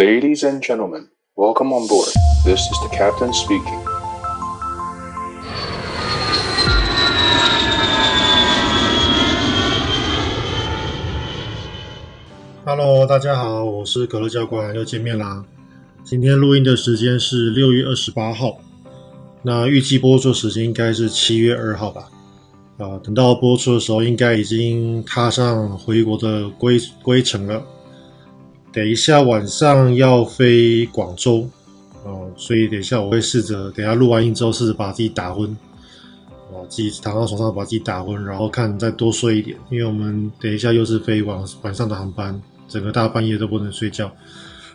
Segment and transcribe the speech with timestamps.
[0.00, 2.08] Ladies and gentlemen, welcome on board.
[2.42, 3.78] This is the captain speaking.
[12.64, 15.44] Hello，大家好，我是可乐教官，又见面啦。
[16.02, 18.58] 今天录音的时间是六月二十八号，
[19.42, 22.08] 那预计播出时间应该是七月二号吧。
[22.78, 27.62] 啊，等到播出的时候，应该已经踏上回国的归归程了。
[28.72, 31.48] 等一下晚上要飞广州，
[32.04, 35.56] 哦，所以等一下我会试着，等一下录完音之后试着把自己打昏，
[36.52, 44.10] 哦，自己躺到床上把自己打昏，然后看再多睡一点，因为我们等一下又是飞晚晚上的航班，整个大半夜都不能睡觉。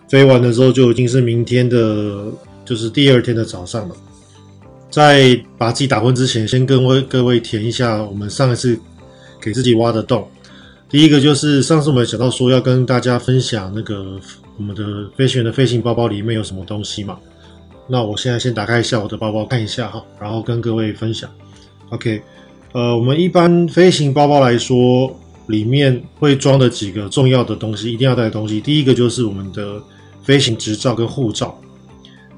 [0.09, 2.31] 飞完的时候就已经是明天的，
[2.65, 3.95] 就是第二天的早上了。
[4.91, 8.79] 在把自己打昏之前，先跟位各位填一下我们上一次
[9.41, 10.27] 给自己挖的洞。
[10.89, 14.19] 第一个就是上次我们讲到说要跟大家分享那个
[14.57, 14.83] 我们的
[15.17, 17.17] 飞行员的飞行包包里面有什么东西嘛。
[17.87, 21.29] 那我现在先打开一下我的包包看一下哈，然后跟各位分享。
[21.89, 22.21] OK，
[22.71, 25.13] 呃，我们一般飞行包包来说，
[25.47, 28.61] 里面会装的几个重要的东西，一定要带的东西。
[28.61, 29.81] 第一个就是我们的
[30.23, 31.59] 飞行执照跟护照。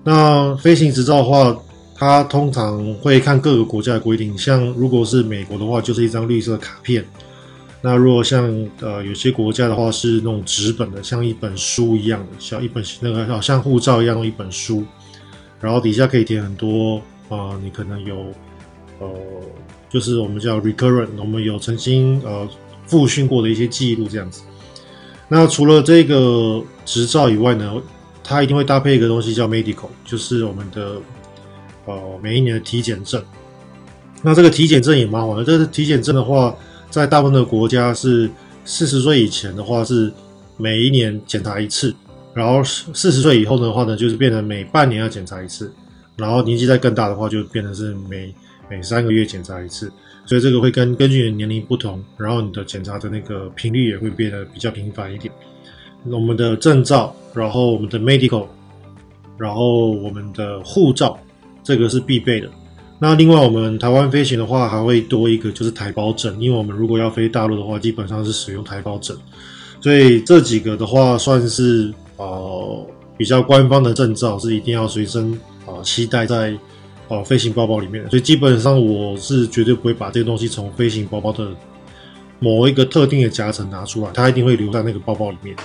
[0.03, 1.57] 那飞行执照的话，
[1.95, 7.05] 它通常会看各个国家的规定，像如果是美国的话，就是一张绿色卡片。
[7.81, 8.43] 那如果像
[8.81, 14.83] 呃有些国家的话是那种纸本的，像一本书一样的，像一本那个好像护照一样的一本书，
[15.61, 16.97] 然后底下可以填很多
[17.29, 18.17] 啊、呃，你可能有
[18.99, 19.09] 呃，
[19.89, 22.47] 就是我们叫 recurrent，我们有曾经呃
[22.85, 24.41] 复训过的一些记录这样子。
[25.27, 27.81] 那除了这个执照以外呢，
[28.23, 31.01] 它一定会搭配一个东西叫 medical，就是我们的。
[31.89, 33.23] 呃，每一年的体检证，
[34.21, 35.41] 那这个体检证也蛮好的。
[35.45, 36.53] 这个体检证的话，
[36.97, 38.27] 在大部分的国家是
[38.65, 40.11] 四十岁以前的话是
[40.57, 41.93] 每一年检查一次，
[42.33, 45.71] 然后四十岁以后的话呢，就是变成每半年要检查一次，
[46.15, 48.33] 然后年纪再更大的话，就变成是每
[48.67, 49.91] 每三个月检查一次。
[50.25, 55.31] 所以这个会根根据你的年龄不同，然后你的检查的那个频率也会变得比较频繁一点。
[56.05, 58.47] 我们的证照，然后我们的 medical，
[59.37, 61.15] 然后我们的护照。
[61.63, 62.49] 这个是必备的。
[62.99, 69.15] 那另外，我们台湾飞行的话，还会多一个就是台胞证，因为我们如果要飞大陆的话，基本上是使用台胞证。
[69.79, 75.31] 所以这几个的话，算是呃比较官方的证照，是一定要随身
[75.67, 76.57] 啊携带在
[77.07, 78.09] 呃飞行包包里面的。
[78.09, 81.49] 所以基本上我是绝对不会把这个东西从飞行包包的
[82.39, 85.55] 某一个特定的夹层拿出来，它一定会留在那个包包里面。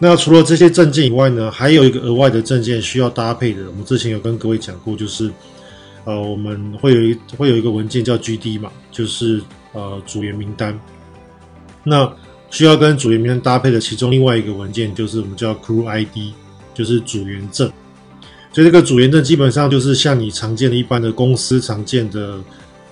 [0.00, 3.62] 那除了这些证件以外呢，还有一个额外的证件需要搭配的。
[3.68, 5.30] 我们之前有跟各位讲过，就是
[6.04, 9.42] 呃，我们会有一会有一个文件叫 GD 嘛，就是
[9.72, 10.78] 呃组员名单。
[11.84, 12.10] 那
[12.50, 16.32] 需要跟组员名单搭配的其中另外一个文件，就是我们叫 Crew ID，
[16.74, 17.70] 就是组员证。
[18.52, 22.38] 所以这个组员证基本上就是像你常见的一般的公司常见的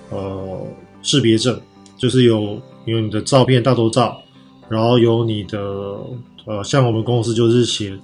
[0.09, 0.67] 呃
[1.01, 1.59] 识别证，
[1.97, 4.21] 就是有有你的照片大头照，
[4.69, 5.59] 然后有你的。
[6.43, 7.95] 呃，像我们公司就是写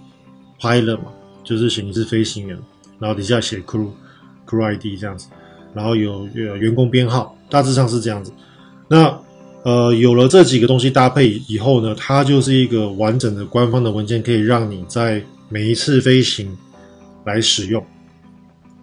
[0.61, 1.05] pilot 嘛，
[1.43, 2.55] 就是写你是飞行员，
[2.99, 3.87] 然后底下写 crew
[4.47, 5.27] crew ID 这样子，
[5.73, 8.31] 然后有有员工编号，大致上是这样子。
[8.87, 9.19] 那
[9.63, 16.57] 呃，有了这几个东西搭配以后呢，它就是一个完整的官方的文件，可以让你在每一次飞行
[17.25, 17.83] 来使用。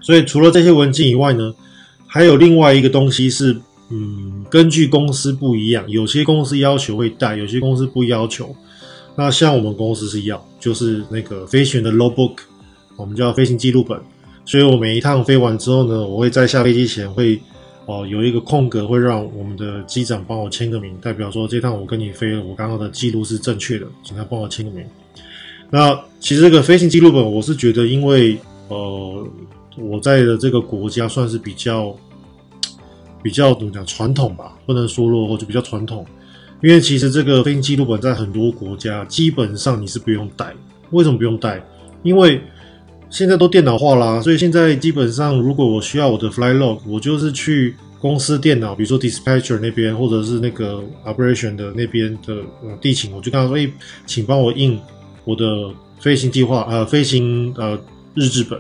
[0.01, 1.55] 所以除了这些文件以外呢，
[2.07, 3.57] 还有另外一个东西是，
[3.89, 8.55] 嗯，根据公司不一样，有些公司要求会带，有些公司不要求。
[9.17, 12.37] 那像我们公司是要，就是那个飞行员的 logbook，
[12.97, 13.99] 我们叫飞行记录本。
[14.45, 17.41] 所以我每一趟飞完之后呢，我会在下飞机前会
[17.87, 24.83] 哦、有一个空格，会让我们的机长帮我签个名，代表说这趟我跟你飞了，我刚刚的记录是正确的，请他帮我签个名。
[25.69, 28.39] 那其实这个飞行记录本，我是觉得，因为
[28.69, 29.29] 呃
[29.77, 31.95] 我在的这个国家算是比较
[33.23, 36.07] 比较怎么讲传统吧，不能说落后，就比较传统。
[36.63, 40.55] 因为其实这个飞行记录本在很多国家基本上你是不用带。
[40.91, 41.63] 为什么不用带？
[42.03, 42.41] 因为
[43.15, 52.35] 现在都电脑化啦，所以现在基本上如果我需要我的 fly log，我就是去公司电脑，比如说 dispatcher 那边或者是那个 operation 的那边的
[52.65, 53.71] 呃地勤，我就跟他说：“哎，
[54.05, 54.77] 请帮我印
[55.25, 55.45] 我的
[56.01, 57.79] 飞行计划，呃，飞行呃
[58.15, 58.59] 日志本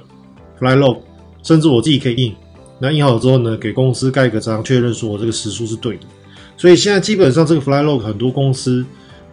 [0.61, 1.01] fly log
[1.43, 2.33] 甚至我自己可以印。
[2.79, 6.06] 那印好之后呢，给公司盖个章，确认说我这个时数是对的。”
[6.56, 8.87] 所以现在基本上这个 fly log 很多公司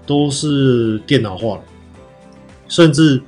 [0.08, 1.62] 都是电脑化了，
[2.68, 3.22] 甚至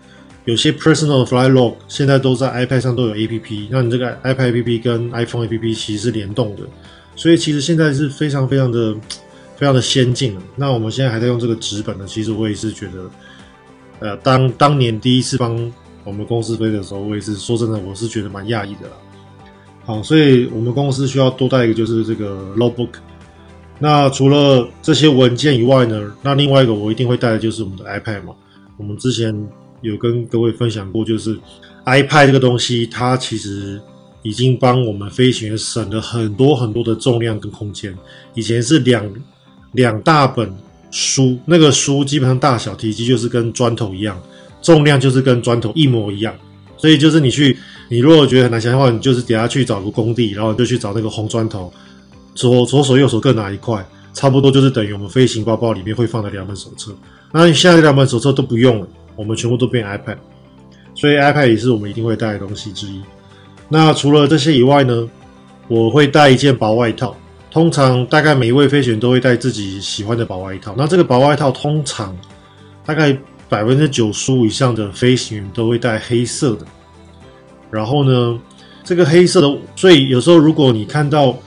[0.45, 6.63] 有些 personal flight log 现在都在 iPad 上都有 APP，那你这个 iPad APP 跟 iPhone APP 其实是联动的，
[7.15, 8.95] 所以其实现在是非常非常的
[9.55, 10.41] 非常的先进了。
[10.55, 13.09] 那我们现在还在用这个纸本呢，其实我也是觉得，
[13.99, 15.71] 呃，当当年第一次帮
[16.03, 18.93] 我们公司飞的时候，我也是说真的，我是觉得蛮讶异的啦。
[19.85, 22.89] 好，所以我们公司需要多带一个，就是这个 notebook。
[23.79, 28.33] 那除了这些文件以外呢，那另外一个我一定会带的就是我们的 iPad 嘛。
[28.77, 29.33] 我们之前
[29.83, 31.37] 有跟各位分享过，就是
[31.85, 33.79] iPad 这个东西，它其实
[34.23, 37.95] 已经帮我们飞行员省了很多很多的重量跟空间。
[38.33, 39.07] 以前是两
[39.73, 40.51] 两大本
[40.89, 44.19] 书，那个书基本上大小体积就是跟砖头一样，
[44.61, 46.33] 重量就是跟砖头一模一样。
[46.77, 47.55] 所以就是你去。
[47.89, 51.71] 你如果觉得很难想象的话，你就是等下去找个工地，然后就去找那个红砖头，
[52.33, 56.91] 左左手右手各拿一块，差不多就是等于我们飞行包包里面会放的两本手册。
[57.31, 60.17] 那现在这两本手册都不用了，我们全部都变 iPad，
[60.95, 63.01] 所以 iPad 也是我们一定会带的东西之一。
[63.69, 65.07] 那除了这些以外呢，
[65.67, 67.15] 我会带一件薄外套。
[67.51, 70.73] 通常大概每一位飞行员都会带自己喜欢的薄外套。
[70.75, 72.17] 那这个薄外套通常
[72.83, 73.15] 大概
[73.47, 76.65] 百分之九十五以上的飞行员都会带黑色的。
[77.69, 78.39] 然后呢，
[78.83, 81.37] 这个黑色的，所以有时候如果你看到，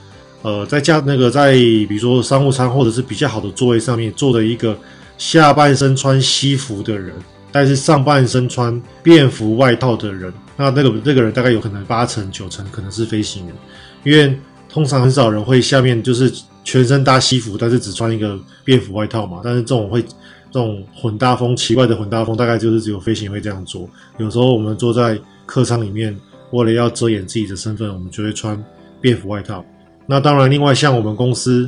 [0.43, 4.77] 呃，在家那个在比如说商务舱或者是比较好的座位上面坐的一个
[5.17, 7.13] 下半身穿西服的人，
[7.57, 13.55] 但是上半身穿便服外套的人，那那个那个人大概有可能八成九成可能是飞行员，
[14.03, 14.39] 因为
[14.69, 16.31] 通常很少人会下面就是
[16.63, 19.41] 全身搭西服，但是只穿一个便服外套嘛。
[19.43, 23.89] 但是这种会这种混搭风，奇怪的混搭风，大概就是只有飞行员会这样做。
[24.19, 26.15] 有时候我们坐在客舱里面，
[26.51, 28.63] 为了要遮掩自己的身份，我们就会穿
[29.01, 29.65] 便服外套。
[30.05, 31.67] 那当然，另外像我们公司，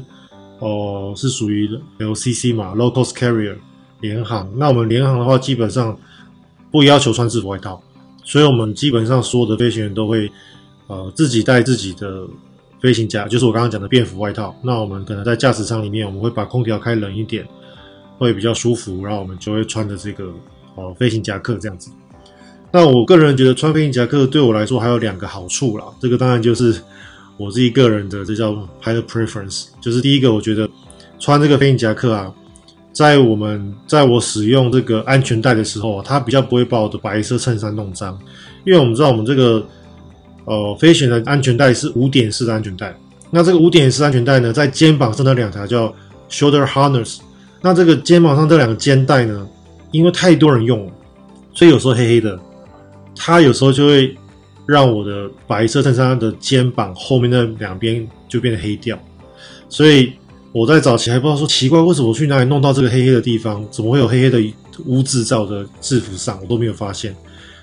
[0.60, 3.56] 哦、是属于 LCC 嘛 locos Carrier
[4.00, 4.50] 联航。
[4.56, 5.98] 那我们联航的话，基本上
[6.72, 7.82] 不要求穿制服外套，
[8.24, 10.30] 所以我们基本上所有的飞行员都会，
[10.88, 12.28] 呃，自己带自己的
[12.82, 14.56] 飞行夹，就是我刚刚讲的便服外套。
[14.64, 17.48] 那我们可能在驾驶舱里面，我们会把空调开冷一点，
[18.18, 20.26] 会比较舒服，然后我们就会穿着这个
[20.76, 21.92] 哦、呃、飞行夹克这样子。
[22.72, 26.80] 那我个人觉得穿飞行夹克对我来说还有两个好处啦，这个当然就是
[27.36, 28.52] 我自己个人的，这叫
[28.84, 30.70] pilot preference，就是第一个，我觉得
[31.18, 32.32] 穿这个飞行夹克啊，
[32.92, 38.18] 在我们在我使用这个安全带的时候，它比较不会把我的白色衬衫弄脏，
[38.66, 39.66] 因为我们知道我们这个
[40.46, 42.96] 呃飞行的安全带是五点式的安全带，
[43.32, 45.94] 那这个五点式安全带呢，在肩膀上的两条叫
[46.30, 47.20] shoulder harness，
[47.62, 49.48] 那这个肩膀上这两个肩带呢，
[49.92, 50.92] 因为太多人用了，
[51.54, 52.40] 所以有时候黑黑的。
[53.22, 54.16] 它有时候就会
[54.66, 58.98] 让我的白色衬衫的肩膀后面的两边就变得黑掉，
[59.68, 60.14] 所以
[60.52, 64.54] 我在早期还不知道说奇怪，为什么我去哪里弄到这个黑黑的地方，怎么会有黑黑的
[64.86, 67.16] 污渍在我的制服上，我都没有发现。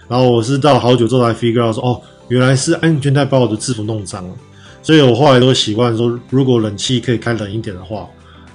[0.08, 4.34] 然后我是到好久之后才 figure out 说，哦，原来是安全带把我的制服弄脏了。
[4.82, 8.08] 所以我后来都习惯说，如果冷气可以开冷一点的话，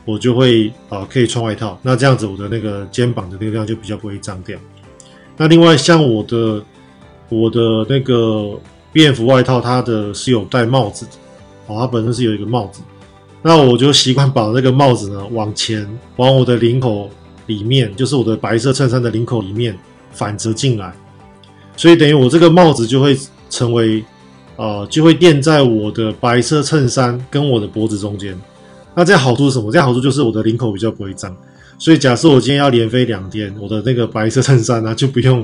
[0.05, 4.57] 我就会啊、可以穿外套，那这样子我的那个肩膀的那个地方就比较不会脏掉。
[5.37, 6.63] 那另外像我的。
[7.33, 8.59] 我的那个
[8.91, 11.11] 便服外套，它的是有戴帽子的，
[11.67, 12.81] 哦，它本身是有一个帽子，
[13.41, 17.09] 那我就习惯把那个帽子呢往前，往我的领口
[17.47, 19.77] 里面，就是我的白色衬衫的领口里面
[20.11, 20.93] 反折进来，
[21.75, 23.17] 所以等于我这个帽子就会
[23.49, 24.03] 成为，
[24.57, 28.39] 呃，就会垫在我的白色衬衫跟我的脖子中间。
[28.93, 29.71] 那这样好处是什么？
[29.71, 31.35] 这样好处就是我的领口比较不会脏。
[31.79, 35.43] 所以假设我今天要连飞两天，我的那个白色衬衫呢就不用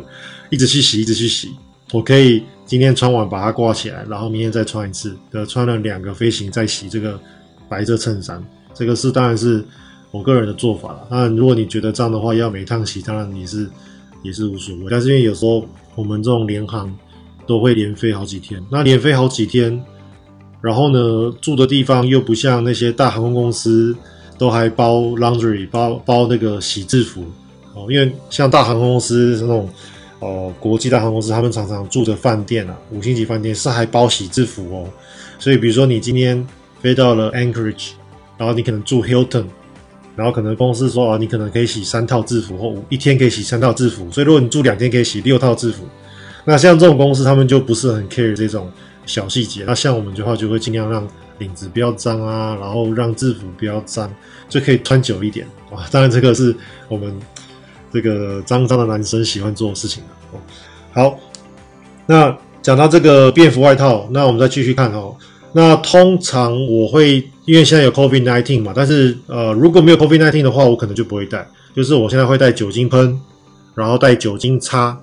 [0.51, 1.49] 一直去洗，一直去洗。
[1.91, 5.15] 我可以今天穿完把它挂起来，然后明天再穿一次。
[5.31, 7.19] 呃，穿了两个飞行再洗这个
[7.69, 8.43] 白色衬衫，
[8.73, 9.63] 这个是当然是
[10.11, 11.07] 我个人的做法了。
[11.09, 13.69] 当然，如果你觉得这样的话，要每趟洗，当然也是
[14.23, 14.85] 也是无所谓。
[14.89, 16.93] 但是因为有时候我们这种联航
[17.45, 19.83] 都会连飞好几天，那连飞好几天，
[20.61, 23.95] 然后呢住的地方又不像那些大航空公司
[24.37, 27.23] 都还包 laundry 包包那个洗制服
[27.73, 29.69] 哦，因为像大航空公司那种。
[30.19, 34.89] 哦，国际大航空公司他们常常住的饭店啊，五星级饭店是还包洗制服哦。
[35.37, 36.43] 所以比如说你今天
[36.81, 37.91] 飞到了 Anchorage，
[38.37, 39.45] 然后你可能住 Hilton，
[40.15, 44.09] 然后可能公司说啊，你可能可以洗三套制服，或一天可以洗三套制服。
[44.11, 45.85] 所以如果你住两天可以洗六套制服，
[46.45, 48.71] 那像这种公司他们就不是很 care 这种
[49.05, 49.63] 小细节。
[49.65, 51.07] 那像我们的话就会尽量让
[51.39, 54.13] 领子不要脏啊，然后让制服不要脏，
[54.47, 55.85] 就可以穿久一点啊。
[55.91, 56.55] 当然这个是
[56.87, 57.19] 我们。
[57.89, 60.03] 这个脏脏的男生喜欢做的事情
[60.33, 60.39] 哦。
[60.91, 61.17] 好，
[62.05, 65.15] 那讲到这个便服外套，那我们再继续看哦。
[65.57, 71.47] 那通常我会，因为现在有 COVID-19 嘛，但是呃，如果没有 COVID-19 的话，我可能就不会带。
[71.75, 73.19] 就是我现在会带酒精喷，
[73.73, 74.95] 然后带酒精擦。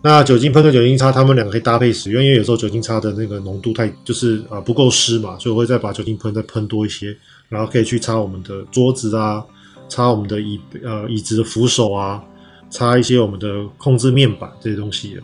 [0.00, 7.14] 那酒精喷跟酒精擦，它们两个可以搭配使用，因为有时候酒精擦的那个浓度太，就是啊、呃、不够湿嘛，所以我会再把酒精喷再喷多一些，
[7.50, 9.44] 然后可以去擦我们的桌子啊。
[9.90, 12.22] 擦我们的椅呃椅子的扶手啊，
[12.70, 15.16] 擦一些我们的控制面板这些东西。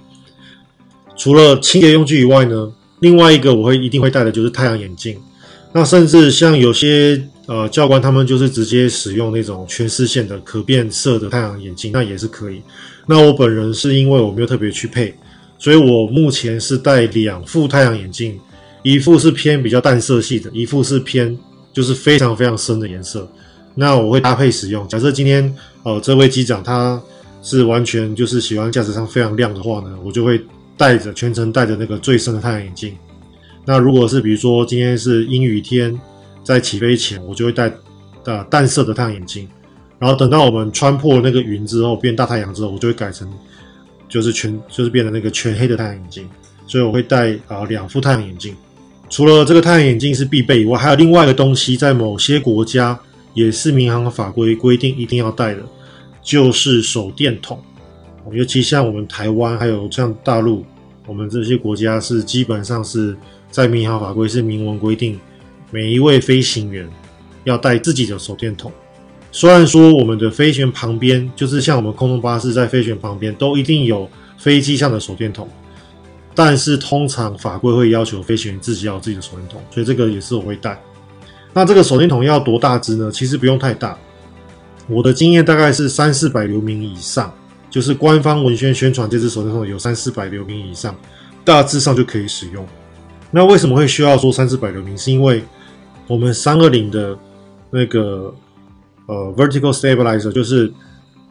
[1.16, 2.70] 除了清洁用具以外呢，
[3.02, 5.18] 另外一个我会一定会戴的就是太阳眼镜。
[5.72, 12.62] 那甚至像有些呃教官他们就是直接使用那种全视线的可变色的太阳眼镜，那也是可以。
[13.06, 15.12] 那我本人是因为我没有特别去配，
[15.58, 18.38] 所以我目前是戴两副太阳眼镜，
[18.82, 21.36] 一副是偏比较淡色系的，一副是偏
[21.72, 23.28] 就是非常非常深的颜色。
[23.74, 24.86] 那我会搭配使用。
[24.86, 27.02] 假设今天呃这位机长他
[27.42, 30.38] 是完全就是喜欢驾驶上非常亮的话呢，我就会
[30.76, 32.96] 戴着全程戴着那个最深的太阳眼镜。
[33.64, 35.98] 那如果是比如说今天是阴雨天，
[36.42, 37.72] 在起飞前，我就会戴
[38.24, 39.48] 呃淡色的太阳眼镜。
[39.98, 43.32] 然后等到我们穿破那个云之后，变大太阳之后，我就会改成
[44.08, 46.28] 就是全就是变成那个全黑的太阳眼镜。
[46.66, 48.56] 所以我会戴啊、呃、两副太阳眼镜。
[49.08, 52.98] 除了这个太阳眼镜是必备以外，还有另外一个东西，在某些国家
[53.34, 55.62] 也是民航法规规定一定要带的，
[56.22, 57.62] 就是手电筒。
[58.30, 60.64] 尤其像我们台湾还有像大陆，
[61.06, 63.16] 我们这些国家是基本上是。
[63.52, 65.20] 在民航法规是明文规定，
[65.70, 66.88] 每一位飞行员
[67.44, 68.72] 要带自己的手电筒。
[69.30, 75.46] 虽然说我们的飞行员旁边，就是像我们空中巴士在飞行员旁边都一定有飞机上的手电筒，
[76.34, 80.80] 但是通常法规会要求飞行员自己要有自己的手电筒，所以这个也是我会带。
[81.52, 83.10] 那这个手电筒要多大只呢？
[83.12, 83.98] 其实不用太大，
[84.88, 87.30] 我的经验大概是三四百流明以上，
[87.72, 90.94] 就是官方文宣宣传这只手电筒有三四百流明以上，
[91.42, 92.66] 大致上就可以使用。
[93.30, 94.96] 那为什么会需要说三四百流明？
[94.98, 95.42] 是因为
[96.06, 97.16] 我们三二零的
[97.70, 98.32] 那个
[99.06, 100.70] 呃 vertical stabilizer，就是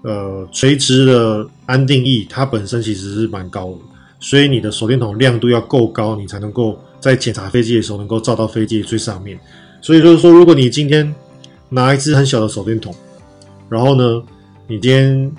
[0.01, 3.77] 呃垂直的安定翼，它本身其实是蛮高的，
[4.19, 9.39] 所以你的手电筒亮度要够高，你才能够在检查飞机的时候能够照到飞机的最上面。
[9.79, 11.13] 所以就是说，如果你今天
[11.69, 12.95] 拿一支很小的手电筒，
[13.69, 14.23] 然后呢，
[14.67, 15.31] 你今天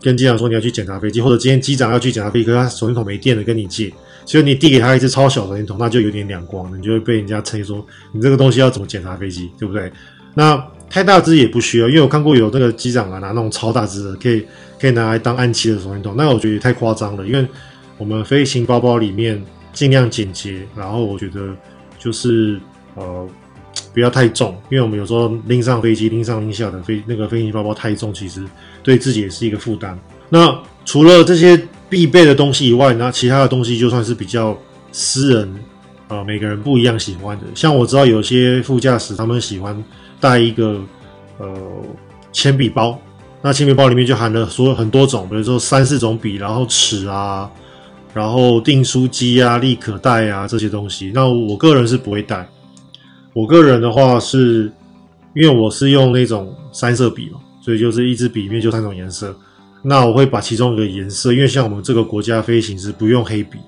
[0.00, 3.92] 跟机长说你要去检查飞机，或者今天机长要去检查飞机，他手电筒没电了，跟你借。
[4.26, 9.90] 所以你递给他一支超小的手电筒，那就有点两光了，你就会被人家称说你这个东西要怎么检查飞机，对不对？
[10.34, 14.44] 那太大支也不需要，因为我看过有那个机长啊拿那种超大支的，可以
[14.78, 17.26] 可以拿来当暗器的手电筒，那我觉得也太夸张了。
[17.26, 17.44] 因为
[17.98, 19.42] 我们飞行包包里面
[19.72, 21.54] 尽量简洁，然后我觉得
[21.98, 22.60] 就是
[22.94, 23.28] 呃
[23.92, 28.44] 不要太重，因为我们有时候拎上飞机拎上拎下的飞那个飞行包包太重，其实
[28.90, 29.98] 对自己也是一个负担。
[30.28, 31.60] 那除了这些。
[31.90, 34.56] 必备的东西以外，那其他的东西就算是比较
[34.92, 35.54] 私人
[36.06, 37.44] 啊、呃，每个人不一样喜欢的。
[37.52, 39.76] 像我知道有些副驾驶他们喜欢
[40.20, 40.80] 带一个
[41.38, 41.52] 呃
[42.30, 42.96] 铅笔包，
[43.42, 47.50] 那铅笔包里面就含了所有很多种，比如说三四种笔，然后尺啊，
[48.14, 51.10] 然后订书机啊、立可带啊这些东西。
[51.12, 52.48] 那我个人是不会带，
[53.32, 54.70] 我个人的话是
[55.34, 59.36] 因为我是用那种三色笔嘛，所以就是一支笔里面就三种颜色。
[59.82, 63.58] 那我会把其中一个颜色，因为像我们这个国家飞行是不用黑笔，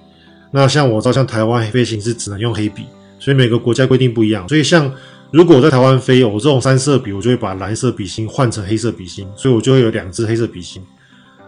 [0.50, 2.84] 那像我照像台湾飞行是只能用黑笔，
[3.18, 4.46] 所以每个国家规定不一样。
[4.46, 4.92] 所以像
[5.30, 10.82] 如果我在台湾飞，我这种三色笔，我就会把蓝色笔芯换成黑色笔芯，所以我就会有两支黑色笔芯。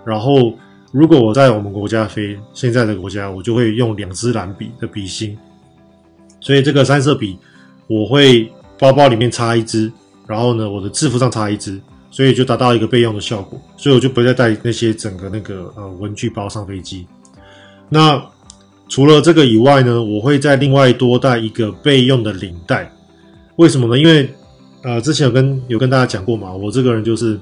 [0.03, 0.57] 然后
[0.93, 5.37] 如果我在我们国家飞，现在的国家，我就会用两支蓝笔的笔芯。
[6.41, 7.39] 所以这个三色笔，
[7.87, 9.93] 我会包包里面插一支，
[10.27, 11.79] 然后呢，我的制服上插一支。
[12.15, 17.05] 所以就达到一个备用的效果，所以我就不再带那些整个那个呃文具包上飞机。
[17.89, 18.25] 那
[18.89, 22.89] 除了这个以外呢，我会再另外多带一个备用的领带。
[23.57, 23.99] 为什么呢？
[23.99, 24.33] 因为
[24.85, 27.37] 呃之前有跟有跟大家讲过嘛，我这个人就是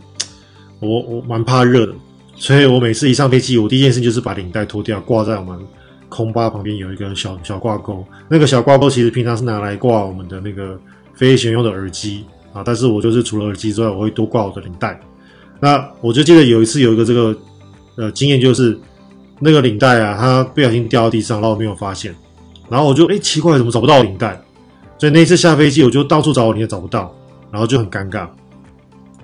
[0.80, 1.92] 我我蛮怕热的，
[2.36, 5.60] 所以我每次一上飞机，我第一件事就是把领带脱掉，挂在我们
[6.08, 8.02] 空巴旁边有一个小小挂钩。
[8.26, 10.80] 那个小挂钩其实平常是拿来挂我们的那个
[11.12, 12.24] 飞行用的耳机。
[12.52, 12.62] 啊！
[12.64, 14.98] 但是我就是除了耳机之外，我会多挂我的领带。
[15.60, 17.36] 那我就记得有一次有一个这个
[17.96, 18.78] 呃经验，就是
[19.38, 22.14] 那个领带啊，它不小心掉到地上，然后我没有发现。
[22.68, 24.40] 然后我就哎奇怪，怎么找不到领带？
[24.98, 27.14] 所以那一次下飞机，我就到处找我领带找不到，
[27.50, 28.28] 然后就很尴尬。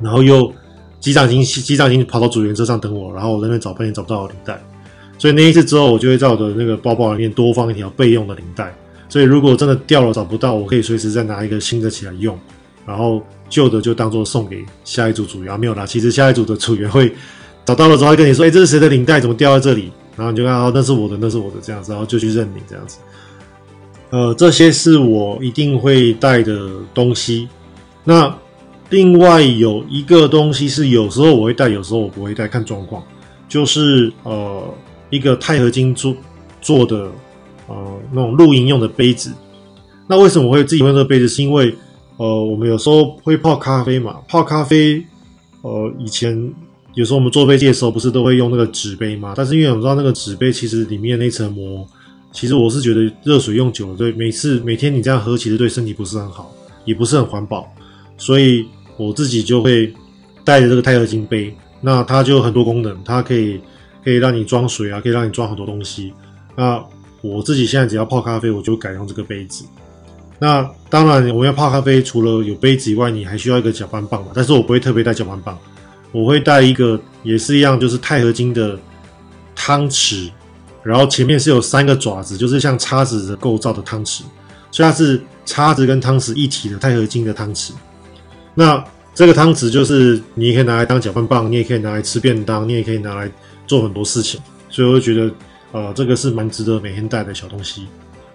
[0.00, 0.52] 然后又
[1.00, 4.60] 机长已经机长已经跑到组员车上等我，然后我在那边找半天找不到领带。
[5.18, 8.72] 所以那一次之后，我就会在我的那个包包里面多放一条备用的领带。
[9.08, 12.38] 所以如果真的掉了找不到，我可以随时再拿一个新的起来用。
[12.88, 15.84] 然后旧的就当做送给下一组组员，没有啦。
[15.84, 17.14] 其实下一组的组员会
[17.66, 19.20] 找到了之后会跟你说：“哎，这是谁的领带？
[19.20, 22.98] 怎么掉在这里？”然后你就看到那是我的，那是我的这样子，然后就去认领这样子。
[24.08, 27.46] 呃，这些是我一定会带的东西。
[28.04, 28.34] 那
[28.88, 33.02] 另外有一个东西是有时候我会带，有时候我不会带，看状况。
[33.48, 34.74] 就是呃
[35.10, 36.16] 一个钛合金做
[36.62, 37.10] 做的
[37.66, 37.76] 呃
[38.12, 39.30] 那种露营用的杯子。
[40.06, 41.28] 那为什么我会自己用这个杯子？
[41.28, 41.74] 是因为
[42.18, 45.02] 呃，我们有时候会泡咖啡嘛，泡咖啡，
[45.62, 46.52] 呃，以前
[46.94, 49.34] 有时候我们坐飞机的时候，不是都会用那个纸杯吗？
[49.36, 51.86] 但是因为我们知道那个纸杯其实里面那层膜，
[52.32, 56.52] 其实我是觉得热水用久了，对每次每天你这样喝，其实对身体不是很好，
[56.84, 57.72] 也不是很环保，
[58.16, 59.92] 所以我自己就会
[60.44, 61.54] 带着这个钛合金杯。
[61.80, 63.60] 那它就有很多功能，它可以
[64.02, 66.12] 可以让你装水啊，可以让你装很多东西。
[66.56, 66.84] 那
[67.20, 69.64] 我自己现在只要泡咖啡，我就改用这个杯子。
[70.38, 74.30] 那当然，我们要泡咖啡，除了有杯子以外，你还需要一个搅拌棒嘛。
[74.34, 75.58] 但是我不会特别带搅拌棒，
[76.12, 78.78] 我会带一个也是一样，就是钛合金的
[79.56, 80.30] 汤匙，
[80.82, 84.20] 然后前面是有三个爪子，就是像叉子的构造的汤匙，
[84.70, 87.72] 所以它是叉子跟汤匙一体的钛合金的汤匙。
[88.54, 88.82] 那
[89.14, 93.28] 这个汤匙就是你也可以拿来当搅拌棒，你也可以拿来吃便当，你也可以拿来
[93.66, 94.40] 做很多事情。
[94.70, 95.30] 所以我觉得，
[95.72, 97.88] 呃，这个是蛮值得每天带的小东西。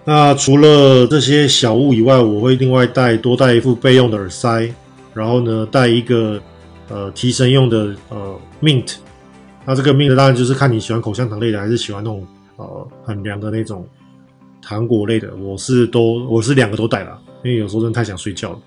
[0.04, 4.70] 那除了这些小物以外，我会另外带多带一副备用的耳塞，
[5.14, 6.38] 然后呢，带一个
[6.88, 8.96] 呃提神用的呃 mint。
[9.64, 13.86] 那这个 mint 当然就是看你喜欢口香糖类的，还是喜欢那种呃很凉的那种
[14.60, 15.34] 糖果类的。
[15.36, 18.58] 我是都我是两个都带了，因为有时候真的太想睡觉了。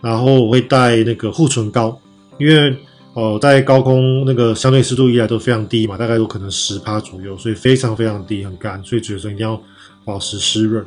[0.00, 1.96] 然后我会带那个护唇膏，
[2.38, 2.74] 因为、
[3.12, 9.60] 呃，在高空那个相对湿度一来都非常低嘛，大概都可能十帕左右，所以非常非常低，很干，所以嘴唇一定要
[10.04, 10.84] 保持湿润。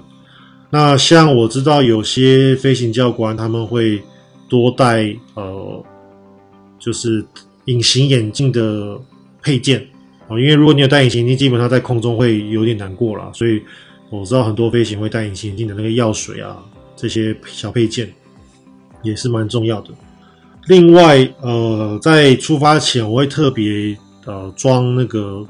[0.69, 4.01] 那像我知道有些飞行教官他们会
[4.49, 5.83] 多带呃，
[6.79, 7.25] 就是
[7.65, 8.99] 隐形眼镜的
[9.41, 9.85] 配件
[10.27, 13.61] 啊、因为如果你有戴隐形眼镜，基本上在空中会有点难过啦，所以
[14.09, 16.57] 我知道很多飞行会带隐形眼镜的那个药水啊，
[16.95, 18.11] 这些小配件。
[19.03, 19.91] 也是蛮重要的。
[20.65, 23.95] 另外，呃，在出发前我会特别
[24.25, 25.45] 呃装那个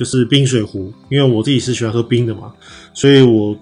[0.00, 2.50] 就是冰水壶，因为我自己是喜欢喝冰的嘛，
[2.94, 3.54] 所以我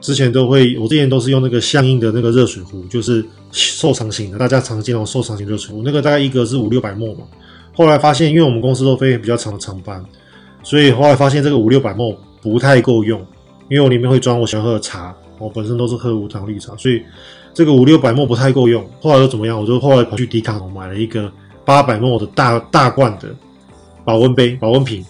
[0.00, 7.24] 之前都会，我之前都是用那个相应的那个热水壶，就是瘦长型的，大家常见那种瘦长型热水壶，那个大概一个是五六百 ml 嘛。
[7.74, 10.02] 后来发现，因为我们公司都飞比较长的长班，
[10.62, 13.20] 所以后来发现这个五六百 ml 不太够用，
[13.68, 17.02] 因为我里面会装我喜欢喝的茶，我本身都是喝无糖绿茶，所以。
[17.54, 19.60] 这个五六百 ml 不太够用，后来又怎么样？
[19.60, 21.30] 我就后来跑去迪卡侬买了一个
[21.66, 23.28] 八百 ml 的大大罐的
[24.06, 25.04] 保温杯、保温瓶。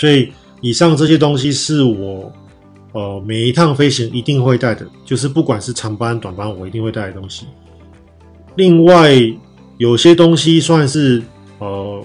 [0.00, 0.32] 所以
[0.62, 2.32] 以上这些东西是我
[2.92, 7.44] 呃每一趟飞行一定会带的，就是不管是长班短班，我一定会带的东西。
[8.56, 9.12] 另外
[9.76, 11.22] 有些东西算是
[11.58, 12.02] 呃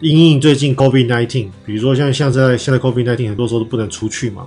[0.00, 4.46] 因应最近 COVID-19，比如说像像在现在 COVID-19 很多时候都不能出去嘛，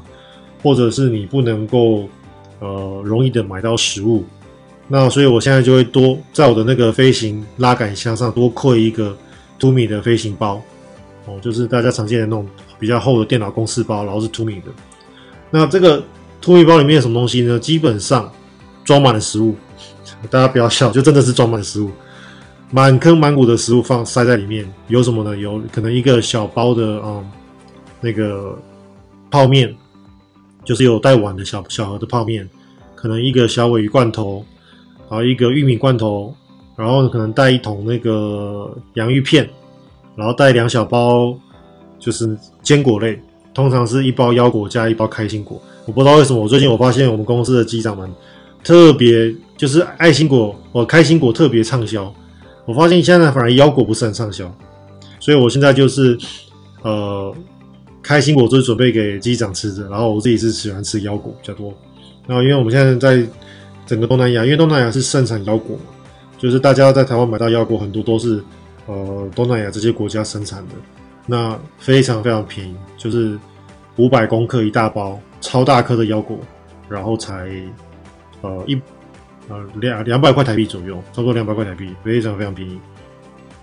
[0.61, 2.07] 或者是你不能够。
[2.61, 4.23] 呃，容易的买到食物，
[4.87, 9.15] 那所以我现在就会多在我的那个飞行拉杆箱上多扣一个
[9.59, 10.61] Tumi 的飞行包，
[11.25, 12.47] 哦，就是大家常见的那种
[12.79, 14.67] 比较厚的电脑公事包，然后是 Tumi 的。
[15.51, 16.03] 那这个
[16.41, 17.59] Tumi 包里面有什么东西呢？
[17.59, 18.31] 基本上
[18.83, 19.55] 装满了食物，
[20.29, 21.91] 大家不要笑，就真的是装满了食物，
[22.71, 24.71] 满坑满谷的食物放塞在里面。
[24.88, 25.35] 有什么呢？
[25.38, 27.25] 有可能一个小包的嗯，
[28.01, 28.57] 那个
[29.29, 29.75] 泡面。
[30.63, 32.49] 就是有带碗的小小盒的泡面，
[32.95, 34.43] 可能一个小尾鱼罐头，
[35.07, 36.35] 然后一个玉米罐头，
[36.75, 39.47] 然后可能带一桶那个洋芋片，
[40.15, 41.38] 然后带两小包
[42.05, 43.19] 就是坚果类，
[43.55, 45.59] 通常是一包腰果加一包开心果。
[45.85, 48.07] 我不知道为什么，我最近我发现我们公司的机长们
[48.63, 52.13] 特别就是爱心果，我开心果特别畅销。
[52.65, 54.55] 我发现现在反而腰果不是很畅销，
[55.19, 56.15] 所以我现在就是
[56.83, 57.35] 呃。
[58.07, 61.73] 开心果就是准备给机长吃的，然后我自己是喜欢吃腰果比较多。
[62.27, 63.27] 然后因为我们现在在
[63.87, 65.91] 整个东南亚，因为东南亚是盛产腰果嘛，
[66.37, 68.43] 就是大家在台湾买到腰果很多都是
[68.85, 70.75] 呃东南亚这些国家生产的，
[71.25, 73.38] 那非常非常便宜，就是
[73.97, 76.39] 五百公克一大包，超大颗的腰果，
[76.89, 77.49] 然后才
[78.41, 78.79] 呃一
[79.49, 82.79] 呃两两百块台币左右，差不多两百块台币，非常非常便宜，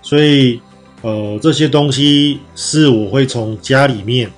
[0.01, 0.61] 所以。
[1.03, 4.31] 呃，这些东西是我会从家里面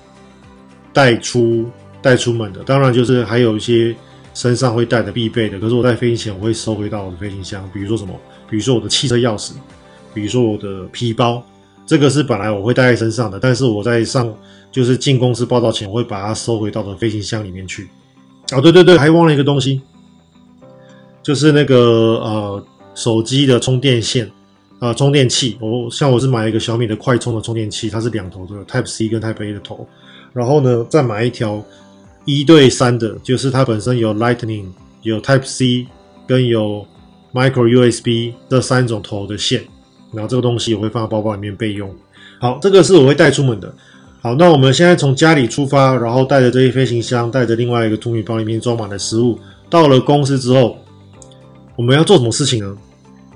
[0.92, 1.70] 带出
[2.02, 2.60] 带出门的。
[2.64, 3.94] 当然，就是还有一些
[4.34, 5.60] 身上会带的必备的。
[5.60, 7.70] 可是我在飞行前，我会收回到我的飞行箱。
[7.72, 8.12] 比如说什么？
[8.50, 9.52] 比如说我的汽车钥匙，
[10.12, 11.40] 比如说我的皮包。
[11.86, 14.34] 这个是本来我会带在身上的，但是我在上
[14.72, 17.88] 就是进公司报道前，我会把它收回到的飞行箱里面去。
[18.52, 19.80] 哦，对对对，还忘了一个东西，
[21.22, 24.30] 就是那个呃手机的充电线。
[24.78, 29.88] 啊、呃，充电器，我像我是买了一个小米的快充的充电器，它是两头的，Type C 跟 Type A 的头。
[30.34, 31.64] 然后呢，再买一条
[32.26, 34.66] 一对三的，就是它本身有 Lightning、
[35.00, 35.86] 有 Type C
[36.26, 36.86] 跟有
[37.32, 39.64] Micro USB 这三种头的线。
[40.12, 41.94] 然后这个东西我会放在包包里面备用。
[42.38, 43.72] 好，这个是我会带出门的。
[44.22, 49.38] 好，那我们现在从家里出发，然后带着这些飞行箱，带着另外一个 Tumi 包里面装满了食物，
[49.70, 50.78] 到了公司之后，
[51.76, 52.76] 我们要做什么事情呢？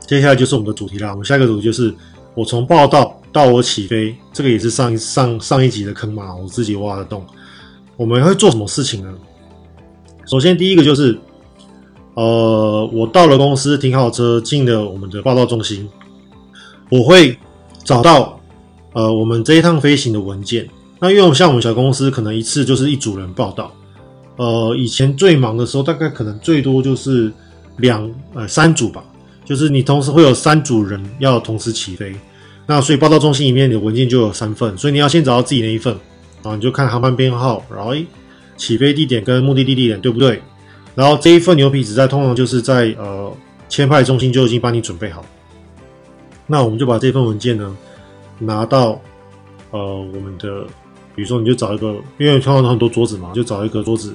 [0.06, 1.10] 接下来就是我们的主题啦。
[1.10, 1.94] 我们下一个主题就是
[2.34, 7.24] 我从报道到我起飞，这个也是上一上上一集的坑嘛，我自己挖的洞。
[7.96, 9.14] 我们会做什么事情呢？
[10.26, 11.18] 首先第一个就是，
[12.14, 15.88] 呃，我到了公司停好车，进了我们的报道中心，
[16.90, 17.38] 我会
[17.84, 18.38] 找到
[18.92, 20.68] 呃我们这一趟飞行的文件。
[20.98, 23.72] 那因为我们像我们小公司，可能一次就是一组人报到。
[24.36, 27.32] 呃，以前最忙的时候，大概可能最多就是
[27.78, 29.02] 两呃三组吧，
[29.44, 32.14] 就是你同时会有三组人要同时起飞。
[32.66, 35.92] 那所以报到中心里面你的文件就有三份，所以你要先找到自己那一份，
[36.42, 38.06] 然后你就看航班编号，然后诶
[38.56, 40.40] 起飞地点跟目的地地点对不对？
[40.94, 43.32] 然后这一份牛皮纸在通常就是在呃
[43.68, 45.24] 签派中心就已经帮你准备好。
[46.50, 47.76] 那我们就把这份文件呢
[48.40, 49.00] 拿到
[49.70, 50.64] 呃我们的，
[51.14, 54.12] 比如说你就找一个，因为通常很多桌子嘛，就找一个桌子。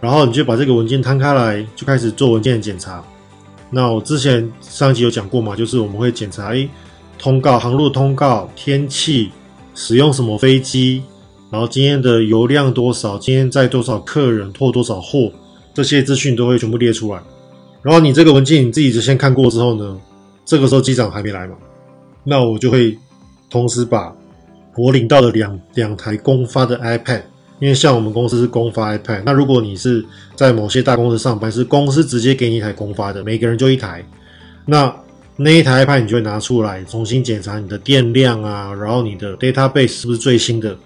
[0.00, 3.04] 然后你就把这个文件摊开来，就开始做文件的检查。
[3.70, 6.66] 那我之前上一集有讲过嘛，就是我们会检查，诶，
[7.18, 9.30] 通告、航路通告、天气、
[9.74, 11.02] 使用什么飞机，
[11.50, 15.30] 然后今天的油量多少，今天载多少客人拖多少货，
[15.74, 17.20] 这些资讯都会全部列出来。
[17.82, 19.98] 然后你这个文件你自己就先看过之后呢，
[20.46, 21.56] 这个时候机长还没来嘛，
[22.24, 22.96] 那我就会
[23.50, 24.16] 同时把
[24.76, 27.20] 我领到的两两台公发的 iPad。
[27.58, 30.04] 因为像我们公司是公发 iPad，那如果你是
[30.34, 34.04] 在某些大公司上班，是公司直接给你一台公发的，每个人就一台，
[34.66, 34.94] 那
[35.36, 40.76] 那一台 iPad 你就会拿出来重新检查你的电量啊，然后你的 database 是不是最新的，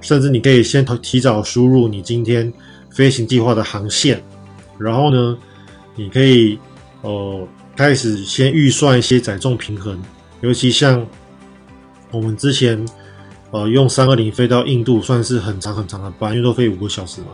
[0.00, 2.52] 甚至你可以先提早输入你今天
[2.90, 4.20] 飞行计划的航线，
[4.78, 5.38] 然后呢，
[5.94, 6.58] 你可以
[7.02, 7.46] 呃
[7.82, 10.00] 开始先预算一些载重平衡，
[10.40, 11.04] 尤其像
[12.12, 12.86] 我们之前。
[13.50, 17.26] 呃，用三二零飞到印度算是很长很长的班，因为都飞五个小时嘛。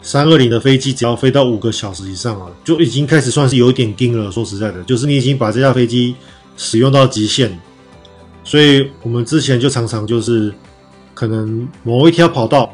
[0.00, 4.30] 三二零的飞机只要飞到五个小时以上啊，就已经开始算是有点惊了。
[4.30, 6.14] 说实在的，就是你已经把这架飞机
[6.56, 7.58] 使用到极限。
[8.44, 10.54] 所以我们之前就常常就是
[11.12, 12.72] 可能某一条跑道，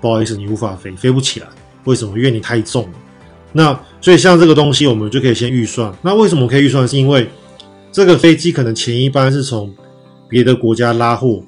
[0.00, 1.48] 不好意思，你无法飞，飞不起来。
[1.82, 2.16] 为什么？
[2.16, 2.98] 因为你太重了。
[3.54, 5.90] 那所以像这个东西，我们就可以先预算。
[6.02, 6.86] 那为什么可以预算？
[6.86, 7.26] 是因为
[7.90, 9.72] 这个飞机可能前一班是从
[10.28, 11.42] 别的国家拉货。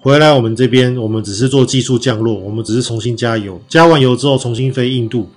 [0.00, 5.28] 回来我们这边，我们只是做技术降落，我们只是重新加油，加完油之后重新飞印度。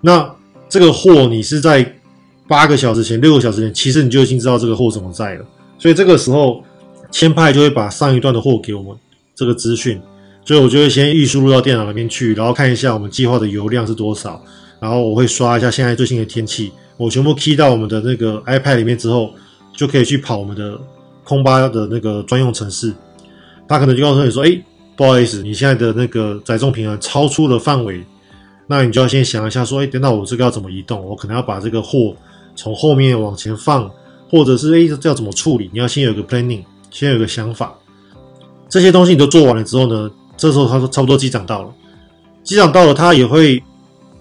[0.00, 0.32] 那
[0.68, 1.96] 这个货你是在
[2.46, 5.44] 八个小时前、六个小时前，其实你就已经知道这个货怎么在了。
[5.80, 6.62] 所以这个时候
[7.10, 8.96] 签派就会把上一段的货给我们
[9.34, 10.00] 这个资讯，
[10.44, 14.40] 所以我就会先预输入到电脑里面去，然后看一下我们计划的油量是多少，
[14.80, 19.32] 然后我会刷一下现在最新的天气，我全部 key 到我们的那个 iPad 里面之后，
[19.76, 20.78] 就可以去跑我们的
[21.24, 22.92] 空巴的那个专用程式。
[23.68, 24.58] 他可能就告诉你说：“哎，
[24.96, 28.02] 不好意思，你现在的那个载重平衡超出了范围，
[28.66, 31.04] 那你就要先想一下，说：哎，等到我这个要怎么移动？
[31.04, 32.14] 我可能要把这个货
[32.56, 33.90] 从后面往前放，
[34.30, 35.68] 或者是哎，这要怎么处理？
[35.72, 37.74] 你要先有个 planning，先有个想法。
[38.68, 41.70] 这些东西你都做完了之后呢，这时候他说差不多机长到了，
[42.42, 43.62] 机长到了，他也会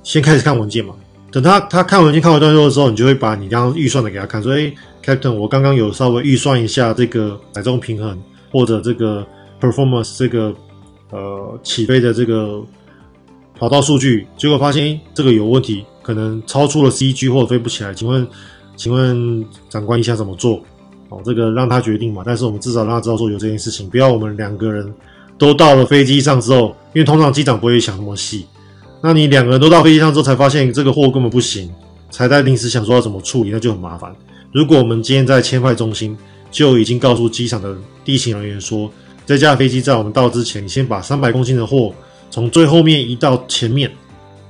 [0.08, 0.96] 先开始看文件嘛。
[1.32, 8.18] 等他他看文件看完段落的时候，你就会把你刚刚预算的给他看，说：哎，Captain，我刚刚有稍微预算一下这个载重平衡，
[8.52, 9.26] 或者这个。”
[9.60, 10.54] performance 这个
[11.10, 12.64] 呃起飞的这个
[13.58, 17.92] 跑道数据，结果发现这个有问题，可能超出了 CG 或者飞不起来。
[17.92, 18.28] 请问，
[18.76, 20.62] 请问长官你想怎么做？
[21.10, 22.22] 哦，这个让他决定嘛。
[22.24, 24.94] 但是我们至少让他知道说有这件事情，不要我们两个人
[25.40, 28.46] 都到了飞机上之后，因为通常机长不会想那么细。
[29.02, 31.70] 那你两个人都到飞机上之后才发现这个货根本不行，
[32.10, 34.16] 才在临时想说要怎么处理，那就很麻烦。
[34.52, 36.18] 如果我们今天在签派中心
[36.52, 38.92] 就已经告诉机场的地勤人员说。
[39.28, 41.94] 这架飞机在我们到之前，你先把三百公斤的货
[42.32, 43.92] 从最后面移到前面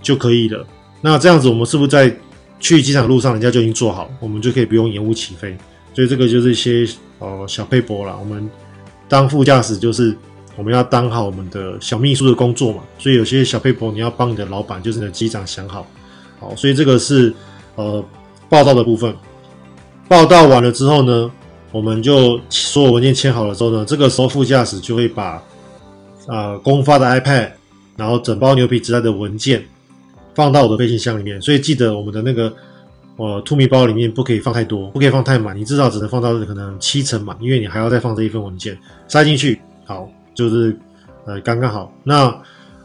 [0.04, 0.64] 就可以了。
[1.02, 2.16] 那这样子，我们是不是在
[2.60, 5.58] 去机场路上，人家就已经做好，我们就可以不用延误起飞？
[5.96, 8.16] 所以这个就是一些呃小撇步啦。
[8.20, 8.48] 我们
[9.10, 10.16] 当副驾驶就是
[10.58, 12.84] 我们要当好我们的小秘书的工作嘛。
[13.00, 15.88] 所以有些小撇步你要帮你的老板，就是你的机长想好。
[16.40, 17.34] 好，所以这个是
[17.76, 18.04] 呃
[18.50, 19.16] 报道的部分。
[20.08, 21.32] 报道完了之后呢，
[21.72, 25.44] 我们就所有文件签好了之后呢，这个时候副驾驶就会把
[26.28, 27.52] 啊公发的 iPad，
[27.96, 29.66] 然后整包牛皮纸袋的文件
[30.34, 31.42] 放到我的飞行箱里面。
[31.42, 32.54] 所以记得我们的那个
[33.18, 39.60] 呃兔米包里面不可以放太多，不可以放太满，你至少只能放到可能七成满，因为你还要再放这一份文件塞进去。
[39.86, 40.78] 好，就是
[41.26, 41.92] 呃刚刚好。
[42.04, 42.34] 那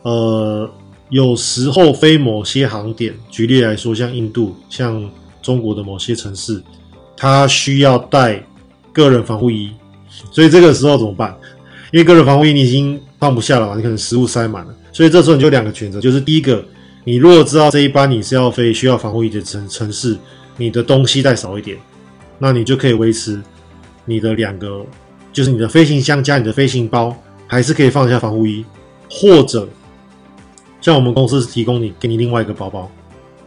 [0.02, 0.68] 呃
[1.10, 5.08] 有时候飞某些航点，举例来说，像印度、像
[5.40, 6.60] 中国的某些城市，
[7.14, 8.42] 它需要带。
[8.94, 9.70] 个人防护衣，
[10.30, 11.34] 所以这个时候怎么办？
[11.92, 16.62] 因为个人防护衣你已经放不下了嘛，你可能食物塞满了，所以这时候你就两个选择，就是第一个，
[17.04, 20.14] 你如果知道这一班你是要飞需要防护衣的城城市，
[20.58, 21.78] 你的东西带少一点，
[22.38, 23.40] 那你就可以维持
[24.04, 24.84] 你的两个
[25.32, 27.16] 就是你的飞行箱加你的飞行包，
[27.52, 28.64] 还是可以放下防护衣，
[29.10, 29.68] 或者
[30.80, 32.90] 像我们公司是提供你给你另外一个包包，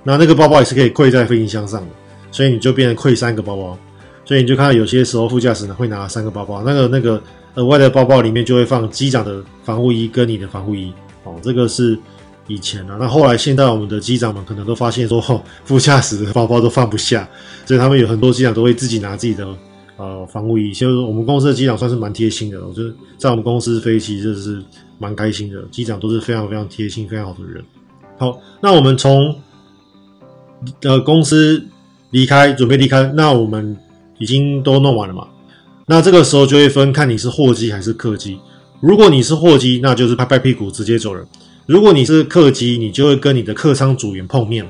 [0.03, 1.87] 那那个包包也是可以跪在飞行箱上的，
[2.31, 3.75] 所以你就变成跪三个包包，
[4.23, 7.19] 所以你就看到有些时候副驾驶呢会拿三个包包，那个那个
[7.55, 11.97] 额外的包包里面就会放机长的防护衣跟你的防护衣，哦，这个是
[12.45, 15.19] 以前啊，那后来现在我们的机长们可能都发现说，
[15.63, 17.27] 副驾驶的包包都放不下，
[17.65, 19.47] 所以他们有很多机长都会自己拿自己的。
[19.97, 24.61] 呃，防护衣，其实我们公司的机长算是蛮贴心的，我觉得在我们公司飞机就是
[24.99, 27.63] 蛮开心的，机长都是非常非常贴心、非常好的人。
[28.17, 29.33] 好，那我们从
[30.81, 31.65] 呃公司
[32.11, 33.77] 离开，准备离开，那我们
[34.17, 35.29] 已经都弄完了嘛？
[35.85, 38.37] 那这个时候就会分看你是货机还是客机。
[38.81, 41.23] 如果你是货机，那就是拍拍屁股直接走人；
[41.67, 44.69] 如果你是客机，你就会跟你的客舱组员碰面。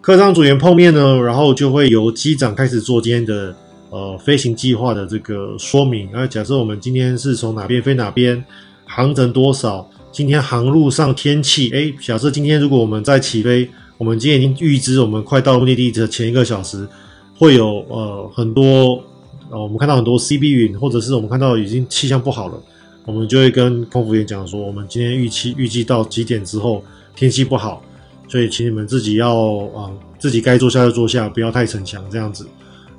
[0.00, 3.54] 客舱组员碰面呢，然后就会由机长开始做今天的。
[3.92, 6.08] 呃，飞行计划的这个说明。
[6.10, 8.42] 那假设我们今天是从哪边飞哪边，
[8.86, 9.86] 航程多少？
[10.10, 16.88] 今天航路上天气，哎，假设今天如果我们在起飞，我们今天已经预知我们快到目的地的前一个小时
[17.36, 19.02] 会有呃很多
[19.50, 22.62] 呃，我们看到很多 CB 云，或者是我们看到已经气象不好了，
[23.04, 26.82] 我们就会跟空服员讲说，我们今天预期预计到几点之后
[27.14, 27.82] 天气不好，
[28.26, 29.34] 所以请你们自己要
[29.68, 32.46] 啊、自己该坐下就坐下，不要太逞强这样子。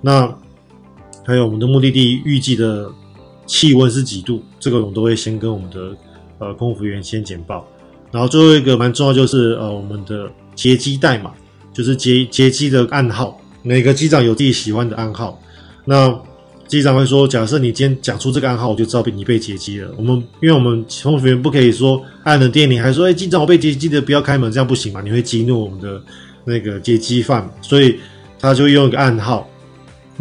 [0.02, 0.32] 那
[1.26, 2.90] 还有我们的目的地预计的
[3.46, 4.44] 气温是几度？
[4.60, 5.96] 这个我们都会先跟我们的
[6.40, 7.68] 呃空服员先简报。
[8.12, 11.32] 然后最后一个蛮重要就是呃我们的劫机代码，
[11.74, 13.40] 就是劫劫机的暗号。
[13.62, 15.42] 每个机长有自己喜欢的暗号。
[15.86, 16.14] 那
[16.68, 25.02] 机长会说：“假设你今天讲出这个暗号，我就知道你被劫机了。”我们因为我们空服员不可以说按了电铃，还说：“哎，机长我被劫机的，不要开门，这样不行嘛？
[25.02, 26.02] 你会激怒我们的
[26.46, 28.00] 那个劫机犯。”所以
[28.40, 29.48] 他就用一个暗号。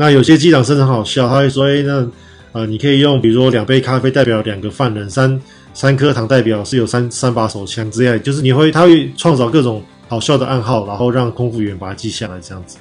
[0.03, 2.05] 那有些机长甚至很好笑，他会说：“哎，那
[2.51, 5.41] 呃，你可以用，比如说两杯咖啡代表两个犯人，三
[5.73, 12.79] 三颗糖代表是有三三把手枪之类，就是你会他会创造各种好笑的暗号，然后让空服员把它记下来，这样子。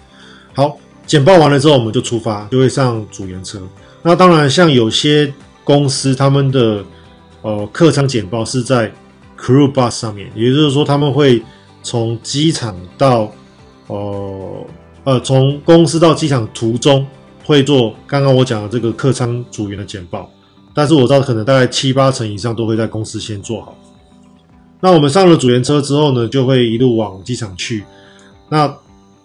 [0.56, 3.62] 好，简报完了之后，我们就出发，就会上组员车。
[4.02, 5.32] 那当然，像有些
[5.64, 6.84] 公司他们的
[7.44, 8.92] 呃客舱简报是在
[9.40, 11.40] crew bus 上面，也就是说他们会
[11.84, 13.32] 从机场到
[13.86, 14.66] 呃。”
[15.04, 17.06] 呃，从公司到机场途中
[17.44, 20.30] 会做刚刚我讲的这个客舱组员的简报，
[20.76, 23.76] 但是我知道可能大概七八成以上都会在公司先做好。
[24.80, 27.84] 那我们上了组员车之后呢，就会一路往机场去。
[28.50, 28.72] 那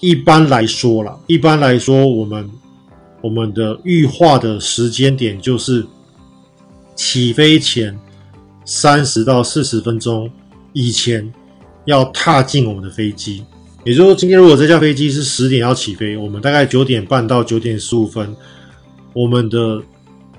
[0.00, 2.50] 一般来说啦，一般来说，我们
[3.20, 5.86] 我们的预划的时间点就是
[6.94, 7.98] 起飞前
[8.64, 10.30] 三十到四十分钟
[10.72, 11.32] 以前
[11.84, 13.44] 要踏进我们的飞机。
[13.86, 18.34] 也就是说，今天如果这架飞机是十点要起飞，我们大概九点半到九点十五分，
[19.12, 19.80] 我们的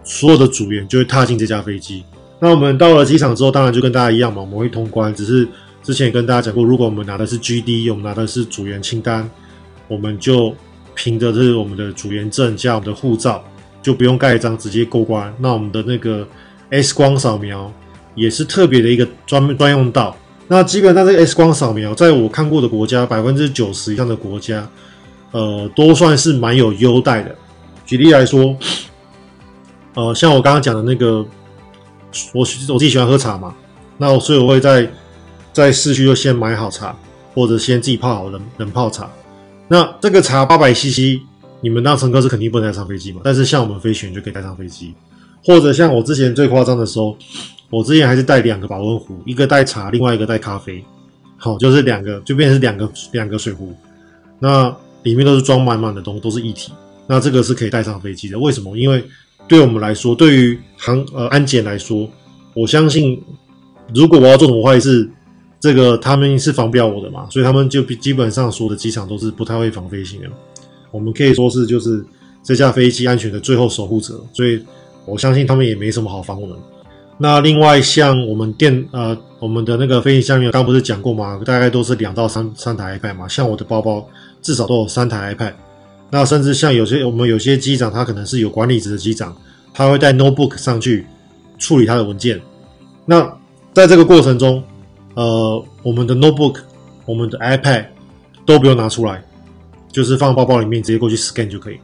[0.04, 2.04] 所有的组员就会踏进这架飞机。
[2.42, 5.16] 那我们到了机场之后，当然就跟大家一样嘛，我们会通关。
[5.16, 5.48] 只是
[5.82, 9.30] 之前也跟大家讲过，如果我们拿的是 GD，我们拿的是组员清单，
[9.88, 10.54] 我们就
[10.94, 13.42] 凭着这是我们的组员证加我们的护照，
[13.82, 15.34] 就不用盖章直接过关。
[15.40, 16.28] 那我们的那个
[16.70, 17.74] X 光扫描
[18.14, 20.18] 也是特别的一个专专用道。
[20.50, 24.66] 那基本上这个 X 光扫描，在我看过的国家，百分之九十以上的国家，
[25.32, 27.36] 呃，都算是蛮有优待的。
[27.86, 28.56] 举例来说，
[29.94, 31.18] 呃，像我刚刚讲的那个，
[32.34, 33.54] 我我自己喜欢喝茶嘛，
[33.98, 34.90] 那我所以我会在
[35.52, 36.96] 在市区就先买好茶，
[37.34, 39.10] 或者先自己泡好冷冷泡茶。
[39.68, 41.20] 那这个茶八百 CC，
[41.60, 44.94] 你们当乘客是肯定不能带上飞机嘛，但是像我们飞行员就可以带上飞机，
[45.44, 47.18] 或者像我之前最夸张的时候。
[47.69, 50.84] 我之前还是带两个保温壶，一个带茶，另外一个带咖啡，
[51.36, 53.75] 好，就是两个，就变成是两个两个水壶，
[54.39, 56.71] 那里面都是装满满的东西，都是一体，
[57.06, 58.39] 那这个是可以带上飞机的。
[58.39, 58.77] 为什么？
[58.77, 59.03] 因为
[59.47, 62.10] 对我们来说，对于航呃安检来说，
[62.53, 63.21] 我相信
[63.93, 65.10] 如果我要做什么坏事，
[65.60, 70.27] 这个他们是防不了我的嘛，所以他们就基本上所有的机场都是不太会防飞行的。
[70.91, 72.06] 我们可以说是就是
[72.41, 74.63] 这架飞机安全的最后守护者，所以
[75.06, 76.58] 我相信他们也没什么好防我们。
[77.19, 81.39] 那另外像我们电呃我们的那个飞行箱里面，刚不是讲过吗？
[81.43, 83.27] 大概都是两到三三台 iPad 嘛。
[83.27, 84.08] 像我的包包
[84.41, 85.53] 至少都有三台 iPad。
[86.12, 89.36] 那甚至像有些我们有些机长，他可能是有管理职的机长，
[89.73, 91.08] 他会带 notebook 上去
[91.58, 92.39] 处理他的文件。
[93.06, 93.27] 那
[93.73, 94.63] 在这个过程中，
[95.15, 96.58] 呃，我们的 notebook、
[97.06, 97.86] 我们的 iPad
[98.45, 99.23] 都不用拿出来，
[99.91, 101.80] 就是放包包里面直接过去 scan 就可以。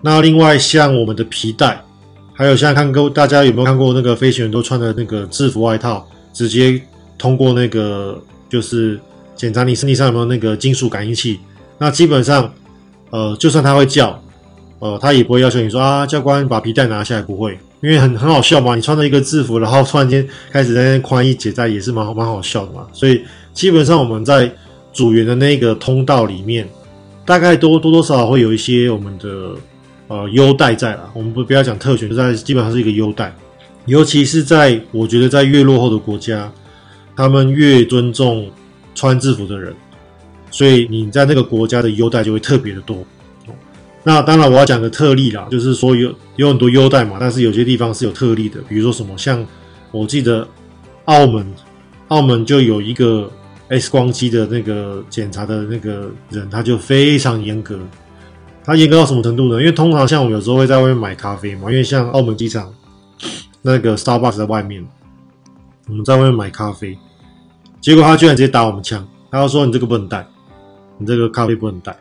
[0.00, 1.80] 那另外像我们的皮带。
[2.42, 6.82] 还有，现在看过大家有没有看过那个飞行员都穿的那个制服外套，直接
[7.16, 8.98] 通过那个就是
[9.36, 11.38] 检查你身体上有没有那个金属感应器。
[11.78, 12.52] 那基本上，
[13.10, 14.20] 呃，就算他会叫，
[14.80, 17.56] 呃，他也不会要求你说啊，教官把皮带拿下来，不会。
[17.80, 22.84] 因为很很好笑嘛，你穿着一个制服，然后突然间开始在那宽衣解带，也是蛮蛮好笑的嘛。
[22.92, 23.22] 所以
[23.54, 24.50] 基本上我们在
[24.92, 26.68] 组员的那个通道里面，
[27.24, 29.54] 大概多多多少少会有一些我们的
[30.12, 31.10] 呃优待在啦。
[31.14, 33.34] 我们不不要讲特权，就在基本上是一个优待，
[33.86, 36.52] 尤其是在我觉得在越落后的国家，
[37.16, 38.50] 他们越尊重
[38.94, 39.74] 穿制服的人，
[40.50, 43.02] 所以你在那个国家的优待就会特别的多。
[44.04, 49.46] 那当然我要讲个特例啦，就是说有有很多优待嘛，但是有些地方是有特例的，比如说什么，像
[49.92, 50.46] 我记得
[51.04, 51.54] 澳门，
[52.08, 53.30] 澳门就有一个
[53.68, 57.78] X 光机的那个检查的那个人，他就非常严格，
[58.64, 59.60] 他严格到什么程度呢？
[59.60, 62.72] 因为通常像我们有时候会在外面买咖啡嘛，因为像澳门机场
[63.60, 64.86] 那个 Starbucks 在外面，
[65.88, 66.96] 我们在外面买咖啡，
[67.80, 70.26] 结果他居然直接打我们枪，他就说你这个不能带，
[70.98, 71.96] 你这个咖啡不能带。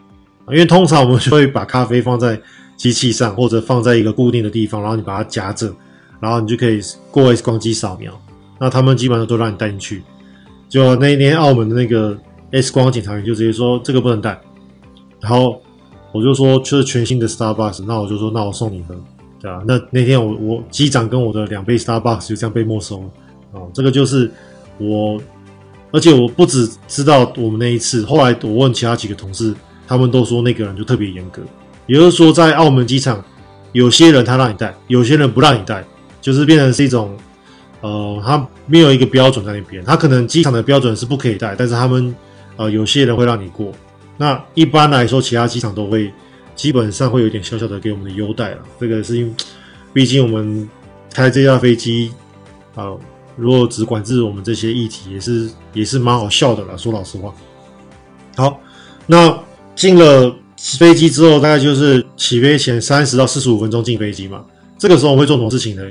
[0.50, 2.39] 因为通常我们就会把咖啡放在
[2.76, 5.74] 机器上，或者放在一个固定的地方，然后你把它夹着，
[6.19, 8.12] 然后你就可以过 X 光机扫描。
[8.60, 10.04] 那他们基本上都让你带进去。
[10.67, 12.17] 就那一天澳门的那个
[12.52, 14.39] X 光检查员就直接说这个不能带，
[15.19, 15.62] 然后
[16.12, 18.95] 我就说这是全新的 Starbucks，那我就说那我送你喝，
[19.39, 19.63] 对吧？
[19.67, 23.10] 那那天我我机长跟我的两杯 Starbucks 就这样被没收了。
[23.54, 24.32] 哦，这个就是
[24.78, 25.21] 我，
[25.91, 29.54] 而且我不只知道我们那一次，后来我问其他几个同事。
[29.88, 31.41] 他们都说那个人就特别严格，
[31.86, 33.21] 也就是说，在澳门机场，
[33.74, 35.84] 有些人他让你带，有些人不让你带，
[36.21, 37.13] 就是变成是一种，
[37.82, 39.84] 呃，他没有一个标准在那边。
[39.84, 42.15] 他可能机场的标准是不可以带，但是他们，
[42.56, 43.74] 呃，有些人会让你过。
[44.21, 46.13] 那一般来说，其他机场都会
[46.55, 48.60] 基本上会有点小小的给我们的优待了。
[48.79, 49.34] 这个是因为，
[49.93, 50.69] 毕竟我们
[51.12, 52.12] 开这架飞机，
[52.75, 52.93] 啊、
[53.36, 56.77] 如果只管制我们这些议题，也是也是蛮好笑的啦。
[56.77, 57.34] 说老实话，
[58.36, 58.60] 好，
[59.07, 59.36] 那。
[59.73, 60.36] 进了
[60.77, 64.43] 飞机之后，大概就是起飞前三十到四十五分钟进飞机嘛。
[64.77, 65.81] 这个时候我们会做什么事情呢？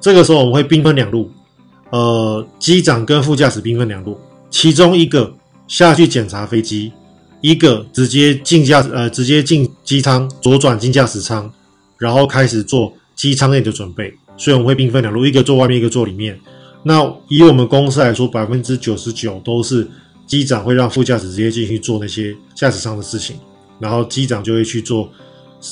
[0.00, 1.28] 这个时候我们会兵分两路，
[1.90, 5.30] 呃，机长跟副驾驶兵分两路，其中一个
[5.66, 6.92] 下去检查飞机，
[7.40, 11.50] 一个直接进驾呃直接进机舱左转进驾驶舱，
[11.98, 14.14] 然后开始做机舱内的准备。
[14.36, 16.38] 所以我们会兵分两路，一个坐外面，一个坐里面。
[16.82, 19.88] 那以我们公司来说，百分之九十九都是。
[20.26, 23.36] 机长会让副驾驶直接进去做那些驾驶舱的事情，
[23.78, 25.08] 然后机长就会去做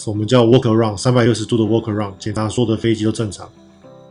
[0.07, 3.51] 我们叫 walk around 三百六十度的 walk around，检查所有的飞机都正常。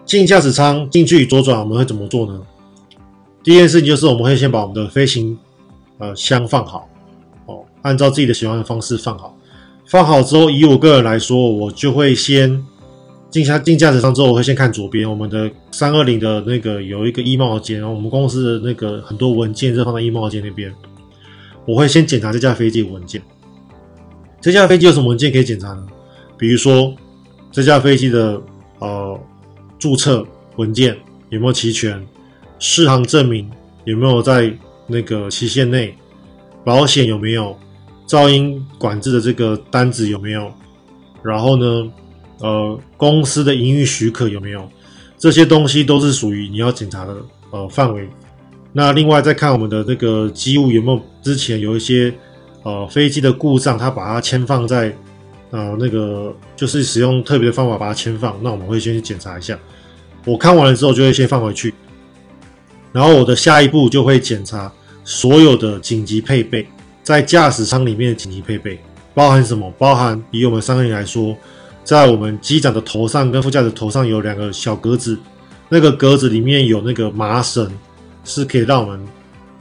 [0.06, 2.42] 进驾驶舱进去左转，我们会怎么做呢？
[3.42, 5.40] 第一件事情就是我们会先把我们的飞行
[5.98, 6.90] 呃箱放好，
[7.84, 9.38] 按照自己的喜欢的方式放好。
[9.86, 12.66] 放好之后，以我个人来说，我就会先。
[13.30, 20.72] 进下进驾驶舱之后，我会先看左边，我们的三二零的那个有一个衣帽间，然后我们公司的那个很多文件就放在衣帽间那边。
[21.66, 23.20] 我会先检查这架飞机的文件。
[24.40, 25.84] 这架飞机有什么文件可以检查呢？
[26.38, 26.94] 比如说
[27.52, 28.40] 这架飞机的
[28.78, 29.20] 呃
[29.80, 30.24] 注册
[30.58, 30.96] 文件
[31.30, 32.06] 有没有齐全，
[32.60, 33.50] 适航证明
[33.86, 35.96] 有没有在那个期限内，
[36.64, 37.58] 保险有没有，
[38.14, 40.54] 噪音管制的这个单子有没有，
[41.24, 41.92] 然后呢？
[42.40, 44.70] 呃，公司的营运许可有没有？
[45.18, 47.16] 这些东西都是属于你要检查的
[47.52, 48.10] 呃范围。
[48.74, 52.14] 那另外再看我们的那个机务有没有之前有一些
[52.64, 54.94] 呃飞机的故障，它把它签放在
[55.52, 59.58] 呃那个就是使用特别的方法把它签放，那我们会先去检查一下。
[60.26, 61.74] 我看完了之后就会先放回去，
[62.92, 64.70] 然后我的下一步就会检查
[65.06, 66.68] 所有的紧急配备，
[67.04, 68.80] 在驾驶舱里面的紧急配备
[69.14, 69.72] 包含什么？
[69.78, 71.36] 包含以我们三个人来说。
[71.86, 75.20] 在我们机长的头上跟副驾驶头上有两个小格子，
[75.68, 77.70] 那个格子里面有那个麻绳，
[78.24, 79.06] 是可以让我们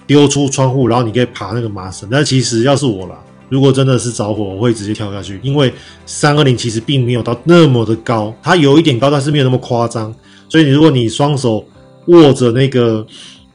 [0.07, 2.09] 丢出窗户，然后你可以爬那个麻绳。
[2.09, 5.75] 但其实要是我啦，如果真的是着火，我会直接跳下去，因为
[6.07, 10.15] 三二零其实并没有到那么的高，它有一点高，但是没有那么夸张。
[10.49, 11.67] 所以你如果你双手
[12.07, 13.05] 握着那个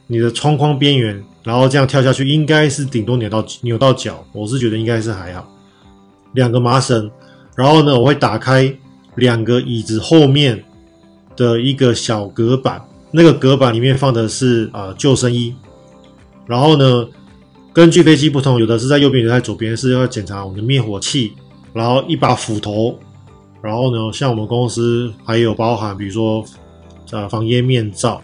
[0.08, 5.50] 你的窗框边缘，然后这样跳下去，应该是顶多扭到扭到脚，我是觉得应该是还好。
[6.34, 7.10] 两个麻绳。
[7.56, 8.70] 然后呢，我会打开
[9.14, 10.62] 两个椅子后面
[11.34, 12.78] 的一个小隔板，
[13.10, 15.54] 那个隔板里面放的是啊、呃、救生衣。
[16.46, 17.08] 然后呢，
[17.72, 21.32] 根据飞机不同，有的是在右边，有的在左边，是要检查我们的灭火器，
[21.72, 22.98] 然后一把斧头。
[23.62, 26.44] 然后呢，像我们公司还有包含，比如说
[27.10, 28.20] 呃防烟面罩，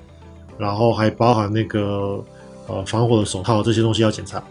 [0.58, 2.22] 然后还包含那个
[2.66, 4.42] 呃防火的手套，这些东西要检查。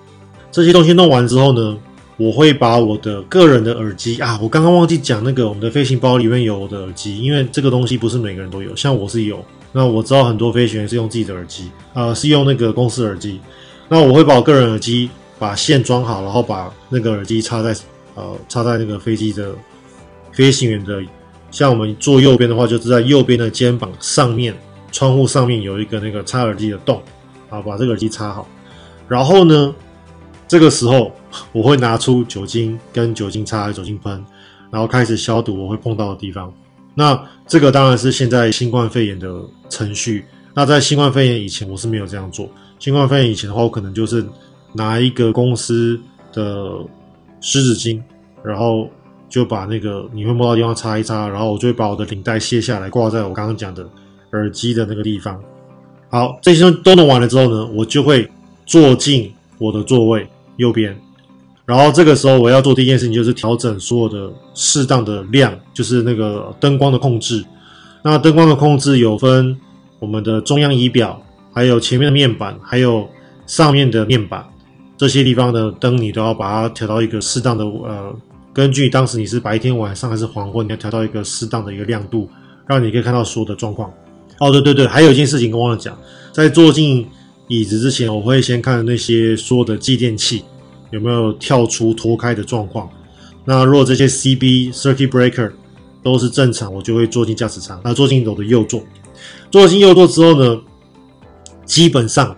[0.51, 1.77] 这些东西弄完之后呢，
[2.17, 9.43] 我会把我的个人的耳机啊，我刚刚忘记讲那个我们的飞行包里面有我的耳机，因为这个东西不是每个人都有，像我是有。
[9.71, 13.39] 那我知道很多飞行员是用自己的耳机，呃，是用那个公司耳机。
[13.89, 15.09] 那我会把我个人耳机
[15.39, 17.75] 把线装好，然后把那个耳机插在
[18.13, 19.53] 呃插在那个飞机的
[20.31, 21.01] 飞行员的
[21.49, 24.55] 像我们坐右边的话，就是在右边的肩膀上面，
[24.91, 27.01] 窗户上面有一个那个插耳机的洞，
[27.53, 28.47] 啊，把这个耳机插好。
[29.07, 29.73] 然后呢，
[30.47, 31.11] 这个时候
[31.51, 34.25] 我会拿出酒精跟酒精擦、酒精喷，
[34.71, 36.51] 然后开始消毒我会碰到的地方。
[36.95, 40.25] 那这个当然是现在新冠肺炎的程序。
[40.55, 42.49] 那在新冠肺炎以前，我是没有这样做。
[42.79, 44.25] 新冠肺炎以前的话，我可能就是
[44.73, 45.99] 拿一个公司
[46.31, 46.77] 的
[47.41, 48.01] 湿纸巾，
[48.43, 48.87] 然后
[49.27, 53.87] 就把那个你会摸到的地方擦一擦，然后我就会把我的领带卸下来，挂在我刚刚讲的
[54.31, 55.41] 耳机的那个地方。
[56.13, 58.29] 好，这些都弄完了之后呢，我就会
[58.67, 60.95] 坐进我的座位右边。
[61.65, 67.43] 然后这个时候我要做第一件事情就是调整所有的适当的亮，就是那个灯光的控制。
[68.03, 69.57] 那灯光的控制有分。
[69.97, 73.07] 我们的中央仪表，还有前面的面板，还有
[73.47, 74.45] 上面的面板，
[74.97, 78.13] 这些地方的灯你都要把它调到一个适当的呃，
[78.51, 82.29] 根据当时你是白天、晚上还是黄昏，你要调到一个适当的一个亮度，
[82.67, 83.89] 让你可以看到所有的状况。
[84.39, 85.97] 哦，对对对，还有一件事情跟我忘了讲，
[86.31, 87.07] 在坐进
[87.47, 90.43] 椅子之前，我会先看那些所有的继电器
[90.91, 92.89] 有没有跳出脱开的状况。
[93.45, 95.51] 那如果这些 CB Circuit Breaker
[96.01, 98.83] 都是正常，我就会坐进驾驶舱，那坐进我的右座。
[99.51, 100.59] 坐进右座之后呢，
[101.65, 102.35] 基本上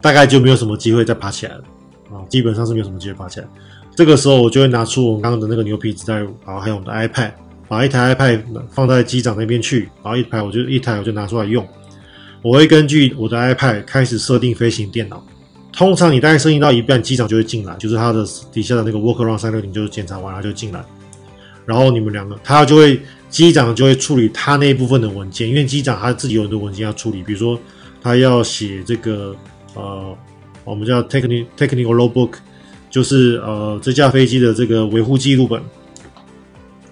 [0.00, 1.64] 大概就没有什么机会再爬起来了
[2.12, 3.48] 啊，基本上是没有什么机会爬起来。
[3.96, 7.32] 这个时候我就会拿出我刚刚的那个牛皮纸袋，然后还有我们的 iPad，
[7.68, 8.40] 把一台 iPad
[8.70, 11.66] 放在机长那边去，然后一台我就一台我就拿出来用。
[12.42, 15.24] 我会根据我的 iPad 开始设定飞行电脑。
[15.72, 20.84] 通常你大概设定到一半，机长就会进来，就是他的底下的那个 Walk Around 360就检查完了就进来，
[21.66, 23.00] 然后你们两个他就会。
[23.28, 27.60] 机长就会处理他那一部分的文件，因为机长他自己有很多文件要处理，比如说
[28.00, 29.36] 他要写这个
[29.74, 30.16] 呃，
[30.64, 32.36] 我们叫 technical technical logbook，
[32.88, 35.60] 就是呃这架飞机的这个维护记录本，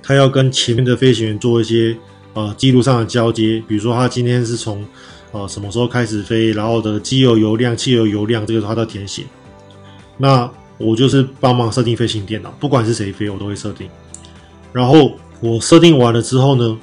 [0.07, 1.97] 他要跟前面的飞行员做一些
[2.35, 4.87] 呃记录上的交接，比如说他今天是从
[5.33, 9.25] 呃什么时候开始飞，然后的机油油量、汽油油量，这个他都要填写。
[10.17, 10.49] 那
[10.79, 13.91] 我就是帮忙设定飞行电脑，不管是谁飞，我都会设定，
[14.73, 15.13] 然后。
[15.43, 16.79] 我设定完了之后呢，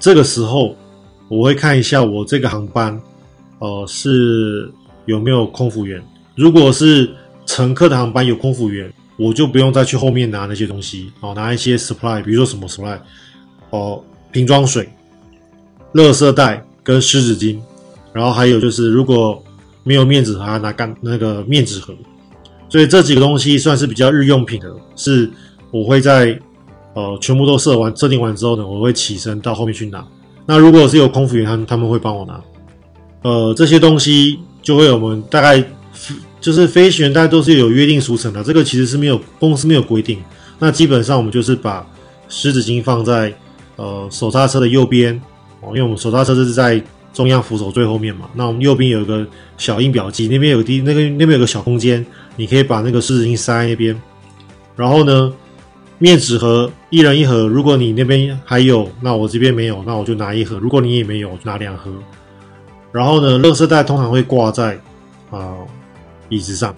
[0.00, 0.74] 这个时候
[1.28, 2.98] 我会看一下我这个航班，
[3.58, 4.72] 呃，是
[5.04, 6.02] 有没有空服员。
[6.34, 7.14] 如果是
[7.44, 12.98] 乘客的航班有空服员，我就不用再去后面拿那些东西，哦，拿一些 supply，比如说什么 supply，
[13.70, 14.02] 哦，
[14.32, 14.88] 瓶装水、
[15.92, 17.58] 垃圾袋跟湿纸巾，
[18.12, 19.42] 然后还有就是如果
[19.82, 21.94] 没有面纸盒，拿干那个面纸盒。
[22.70, 25.30] 所以这几个东西算是比较日用品的，是
[25.70, 26.40] 我会在。
[26.94, 30.04] 呃，全部都设完、设定完之后呢，我会起身到后面去拿。
[30.44, 32.40] 那如果是有空服员，他们他们会帮我拿。
[33.22, 35.62] 呃，这些东西就会我们大概
[36.40, 38.42] 就是飞行员，大家都是有约定俗成的。
[38.42, 40.22] 这个其实是没有公司没有规定。
[40.58, 41.86] 那基本上我们就是把
[42.28, 43.32] 湿纸巾放在
[43.76, 45.14] 呃手刹车的右边
[45.60, 46.82] 哦，因为我们手刹车是在
[47.12, 48.28] 中央扶手最后面嘛。
[48.34, 49.26] 那我们右边有一个
[49.56, 52.04] 小印表机，那边有地那个那边有个小空间，
[52.36, 54.00] 你可以把那个湿纸巾塞那边。
[54.76, 55.32] 然后呢，
[55.98, 60.58] 面纸盒一人一盒，如果你那边还有，那我这边没有，那我就拿一盒。
[60.58, 61.90] 如果你也没有，拿两盒。
[62.92, 64.80] 然后呢，垃圾袋通常会挂在
[65.30, 65.58] 啊、
[66.28, 66.74] 椅子上，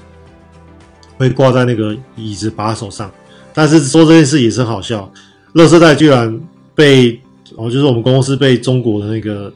[1.16, 3.10] 会挂在那个椅子把手上。
[3.52, 5.10] 但是说这件事也是好笑，
[5.54, 6.40] 垃圾袋居然
[6.74, 7.20] 被
[7.56, 9.52] 哦，就是我们公司被中国的那个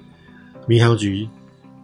[0.67, 1.29] 民航局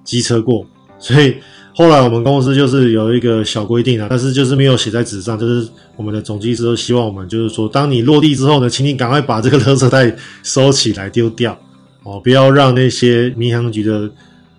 [0.04, 0.66] 机车过，
[0.98, 1.36] 所以。
[1.72, 11.56] 后来我们公司就是有一个小规定啊，但是就是没有写在纸上，就是我们的总机师都希望我们就是说，当你落地之后呢，请你赶快把这个垃圾袋收起来丢掉
[12.02, 14.10] 哦，不要让那些民航局的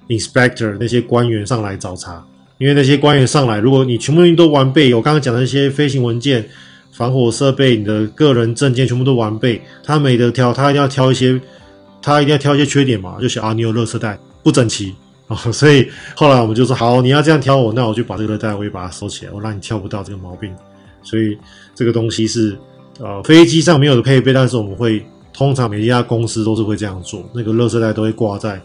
[0.07, 2.25] inspector 那些官员上来找茬，
[2.61, 6.47] 因为那些官员上来，如果你全部都完备，我刚刚讲的那些飞行文件、
[6.91, 11.41] 防火设备、你的个人证件全部都完备，他没得挑，他一定要挑一些，
[12.03, 14.93] 他一定要挑一些缺点嘛，就想啊，你有垃圾袋不整齐
[15.27, 15.35] 啊。
[15.51, 20.53] 所以后来我们就说好，你要这样挑我，那我就把这个袋我也把它收起来，我让你挑不到这个毛病。
[21.01, 21.35] 所以
[21.73, 22.55] 这个东西是
[22.99, 25.03] 呃飞机上没有的配备，但是我们会
[25.33, 28.61] 通常每一家公司都是会这样做，那个垃圾袋都会挂在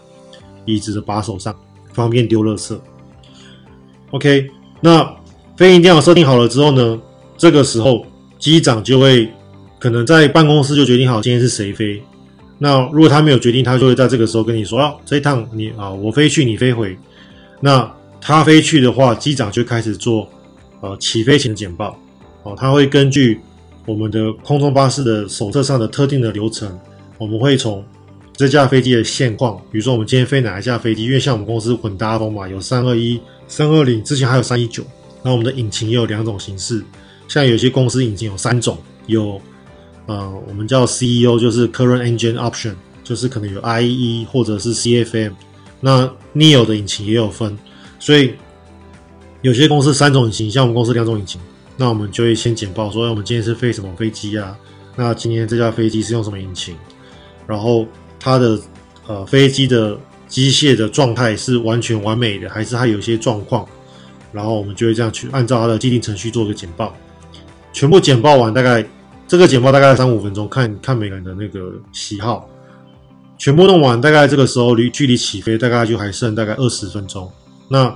[0.65, 1.55] 椅子的把手上，
[1.93, 2.77] 方便丢垃圾。
[4.11, 4.49] OK，
[4.81, 5.03] 那
[5.57, 6.99] 飞行电脑设定好了之后呢，
[7.37, 8.05] 这个时候
[8.39, 9.29] 机长就会
[9.79, 12.01] 可能在办公室就决定好今天是谁飞。
[12.57, 16.97] 那如果他没有决定，他就会在这个时候跟你说：“啊，这一趟你啊，我飞去，你飞回。”
[17.61, 20.27] 那他飞去的话，机长就开始做
[20.81, 21.95] 呃起飞前简报。
[22.43, 23.39] 哦，他会根据
[23.85, 26.79] 我们的空中巴士的手册上的特定的流程，
[27.17, 27.83] 我们会从
[28.35, 34.83] 这架飞机的现况，比如说我们今天飞哪一架飞机，因为像我们公司混搭风嘛，有三二一、三二零，之前还有三一九。
[35.23, 36.83] 那我们的引擎也有两种形式，
[37.27, 38.77] 像有些公司引擎有三种，
[39.07, 39.41] 有
[40.05, 45.33] 呃，我们叫 CEO，就是 Current Engine Option，就是可能有 IE 或者是 CFM。
[45.79, 47.57] 那 Neo 的引擎也有分，
[47.99, 48.33] 所以
[49.41, 51.41] 有些公司三种引擎，像我们公司两种引擎，
[51.75, 54.57] 那我们就会先简报说，我们今天是飞什么飞机啊？
[54.95, 56.75] 那今天这架飞机是用什么引擎？
[57.45, 57.85] 然后
[58.19, 58.59] 它的
[59.07, 63.67] 呃飞机的机械的状态是完全完美的，还是它有些状况？
[64.31, 66.93] 然后我们就会这样去按照它的既定程序做个简报。
[67.73, 68.85] 全部简报完，大概
[69.27, 72.49] 这个简报大概三五分钟，看看每个人的那个喜好。
[73.37, 77.31] 全部弄完，大概这个时候离距离起飞大概就还剩大概二十分钟。
[77.69, 77.95] 那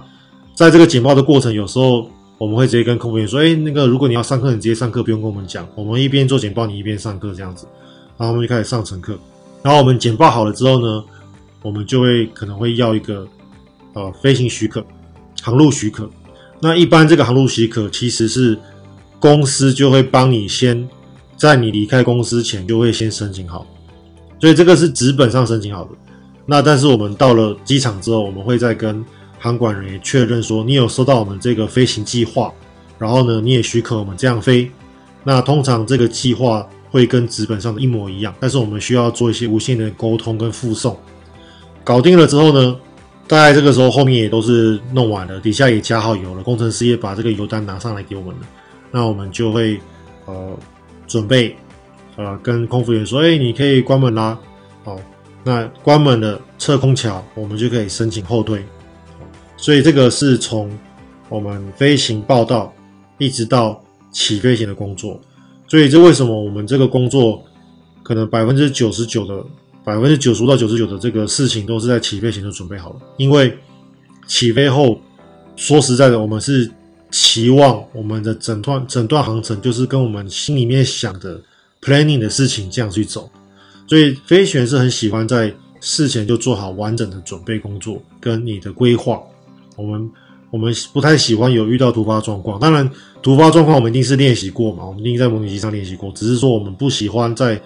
[0.54, 2.08] 在这个简报的过程，有时候
[2.38, 7.68] 我们会直接跟空服员说：“哎，那个如果你要上课，你直接上课，不用跟我们讲，我们一边做简报，你一边上课这样子。”
[8.18, 9.18] 然后我们就开始上乘客。
[9.64, 11.04] 然后我们简报好了之后呢，
[11.62, 13.28] 我们就会可能会要一个
[13.94, 14.86] 呃飞行许可、
[15.42, 16.10] 航路许可。
[16.60, 18.58] 那一般这个航路许可其实是
[19.20, 20.88] 公司就会帮你先
[21.36, 23.66] 在你离开公司前就会先申请好。
[24.40, 25.92] 所以这个是纸本上申请好的，
[26.48, 29.06] 那但是我们到了机场之后，我们会再跟
[29.38, 32.52] 航管人员确认说，你有收到我们这个飞行计划，
[32.98, 34.70] 然后呢，你也许可我们这样飞。
[35.24, 40.98] 那通常这个计划会跟纸本上的一模一样，但是我们需要做一些无线的沟通跟附送。
[41.84, 42.76] 搞定了之后呢，
[43.28, 48.42] 大概这个时候后面也都是弄完了，底下也加好油了，工程师也把这个油单拿上来给我们了，
[48.92, 49.80] 那我们就会
[50.26, 50.58] 呃
[51.08, 51.56] 准备。
[52.18, 54.38] 呃，跟空服员说，哎，你可以关门啦。
[54.84, 55.00] 好，
[55.46, 58.62] 那关门了，测空桥，我们就可以申请后退。
[59.56, 60.70] 所以这个是从
[61.30, 62.72] 我们飞行报到
[63.18, 65.18] 一直到起飞前的工作。
[65.70, 67.42] 所以这为什么我们这个工作
[68.04, 69.42] 可能百分之九十九的
[69.84, 72.96] 百分之九十到九十九的这个事情都是在起飞前就准备好了？
[73.18, 73.58] 因为
[74.28, 75.00] 起飞后，
[75.56, 76.70] 说实在的，我们是
[77.10, 81.42] 期望我们的整段整段航程就是跟我们心里面想的。
[81.84, 83.28] planning 的事情这样去走，
[83.88, 89.20] 所以飞行员是很喜欢在事前就做好完整的准备工作跟你的规划。
[89.76, 90.08] 我们
[90.52, 92.88] 我们不太喜欢有遇到突发状况，当然
[93.24, 96.12] 突发状况我们一定是练习过嘛，我们一定在模拟机上练习过。
[96.12, 97.60] 只是说我们不喜欢在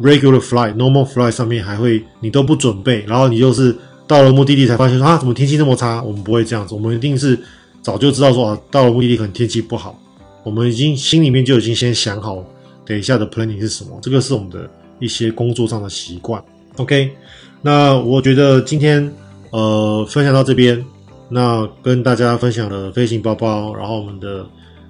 [0.00, 3.74] regular flight、normal flight 上面还会你都不准备，然后你就是
[4.06, 6.02] 到了目的地才发现说啊，怎么天气那么差？
[6.02, 7.38] 我们不会这样子，我们一定是
[7.82, 9.98] 早就知道说啊，到了目的地可能天气不好，
[10.42, 12.44] 我们已经心里面就已经先想好。
[12.84, 13.98] 等一下的 planning 是什么？
[14.00, 16.42] 这个是我们的一些工作上的习惯。
[16.76, 17.10] OK，
[17.60, 19.12] 那我觉得今天
[19.50, 20.82] 呃分享到这边，
[21.28, 24.46] 那跟大家分享了飞行包包，然后我们的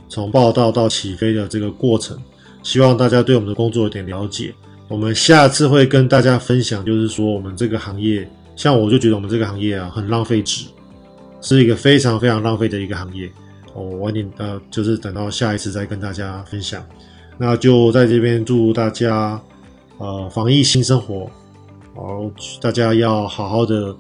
[0.09, 2.17] 从报到到起飞的这个过程，
[2.63, 4.55] 希望大家对我们的工作有点了解。
[4.89, 8.27] 我们下次会跟大家分享，就是说我们这个行业，
[8.57, 10.65] 像我就觉得我们这个行业啊很浪费纸，
[11.43, 13.31] 是一个非常非常浪费的一个行业。
[13.75, 16.85] 我晚点呃就是等到下一次再跟大家分享。
[17.37, 19.41] 那就在这边祝大家，
[19.99, 21.31] 呃，防疫新生活，
[21.95, 22.29] 好，
[22.61, 23.95] 大家要好好的，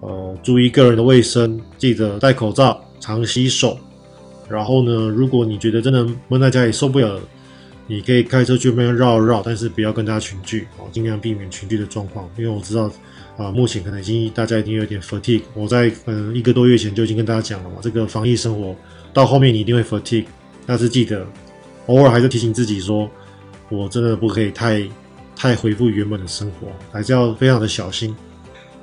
[0.00, 3.78] 呃，注意个人的卫生，记得戴口罩，常洗手。
[4.48, 7.18] 然后呢，如果你觉得真的闷在家里受不了，
[7.86, 12.28] 你可以开车去外面绕绕，但是不要跟大家群聚，哦，尽量避免群聚的状况。
[12.36, 12.90] 因为我知道，
[13.36, 15.42] 啊、目前可能已经大家已经有点 fatigue。
[15.54, 18.74] 我在嗯、一个多月前就已经跟大家讲了嘛，这个防疫生活
[19.12, 20.26] 到后面你一定会 fatigue，
[20.66, 21.26] 但是记得。
[21.86, 23.10] 偶尔还是提醒自己说，
[23.68, 24.88] 我真的不可以太
[25.34, 28.14] 太恢复原本的生活，还是要非常的小心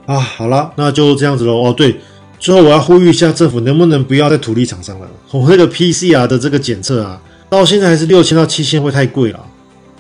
[0.06, 0.20] 啊。
[0.20, 1.64] 好了，那就这样子喽。
[1.64, 1.96] 哦，对，
[2.38, 5.10] 最后我要呼吁一下政府，能不能不要再土地厂商了？
[5.32, 9.46] 我那个 PCR 的这个检测啊，到现在还是六千到七千，会太贵了。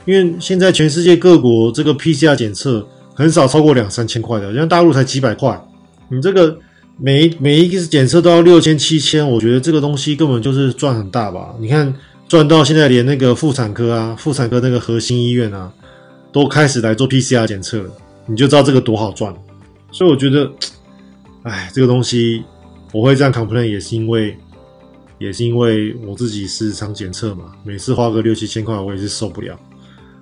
[0.06, 5.60] 因为现在全世界各国这个 PCR 检测很少超过两三千块的，像大陆才几百块。
[6.10, 6.58] 你这个
[6.98, 11.56] 每每一个检测都要六千七千，我觉得这个东西根本就是赚很大吧？
[11.60, 11.94] 你看。
[12.28, 15.74] 赚到现在，连那个妇产科啊，妇产科那个核心医院啊，
[16.32, 17.90] 都开始来做 PCR 检测了，
[18.28, 19.34] 你就知道这个多好赚。
[19.92, 20.48] 所以我觉得，
[21.42, 22.44] 哎，这个东西
[22.92, 24.38] 我会这样 complain，也是因为，
[25.20, 29.60] 也是因为我自己是常检测嘛，每次花个六七千块，我也是受不了。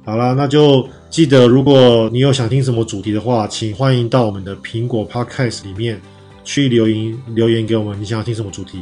[0.04, 6.02] 好啦，那就记得，如果你有想听什么主题的话，请欢迎到我们的苹果 Podcast 里面
[6.44, 8.82] 去留言，留言给我们，你想要听什么主题？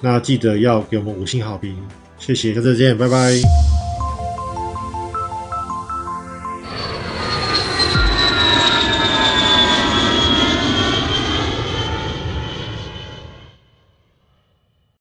[0.00, 1.74] 那记得要给我们五星好评。
[2.18, 3.75] 谢谢，下次再见，拜拜。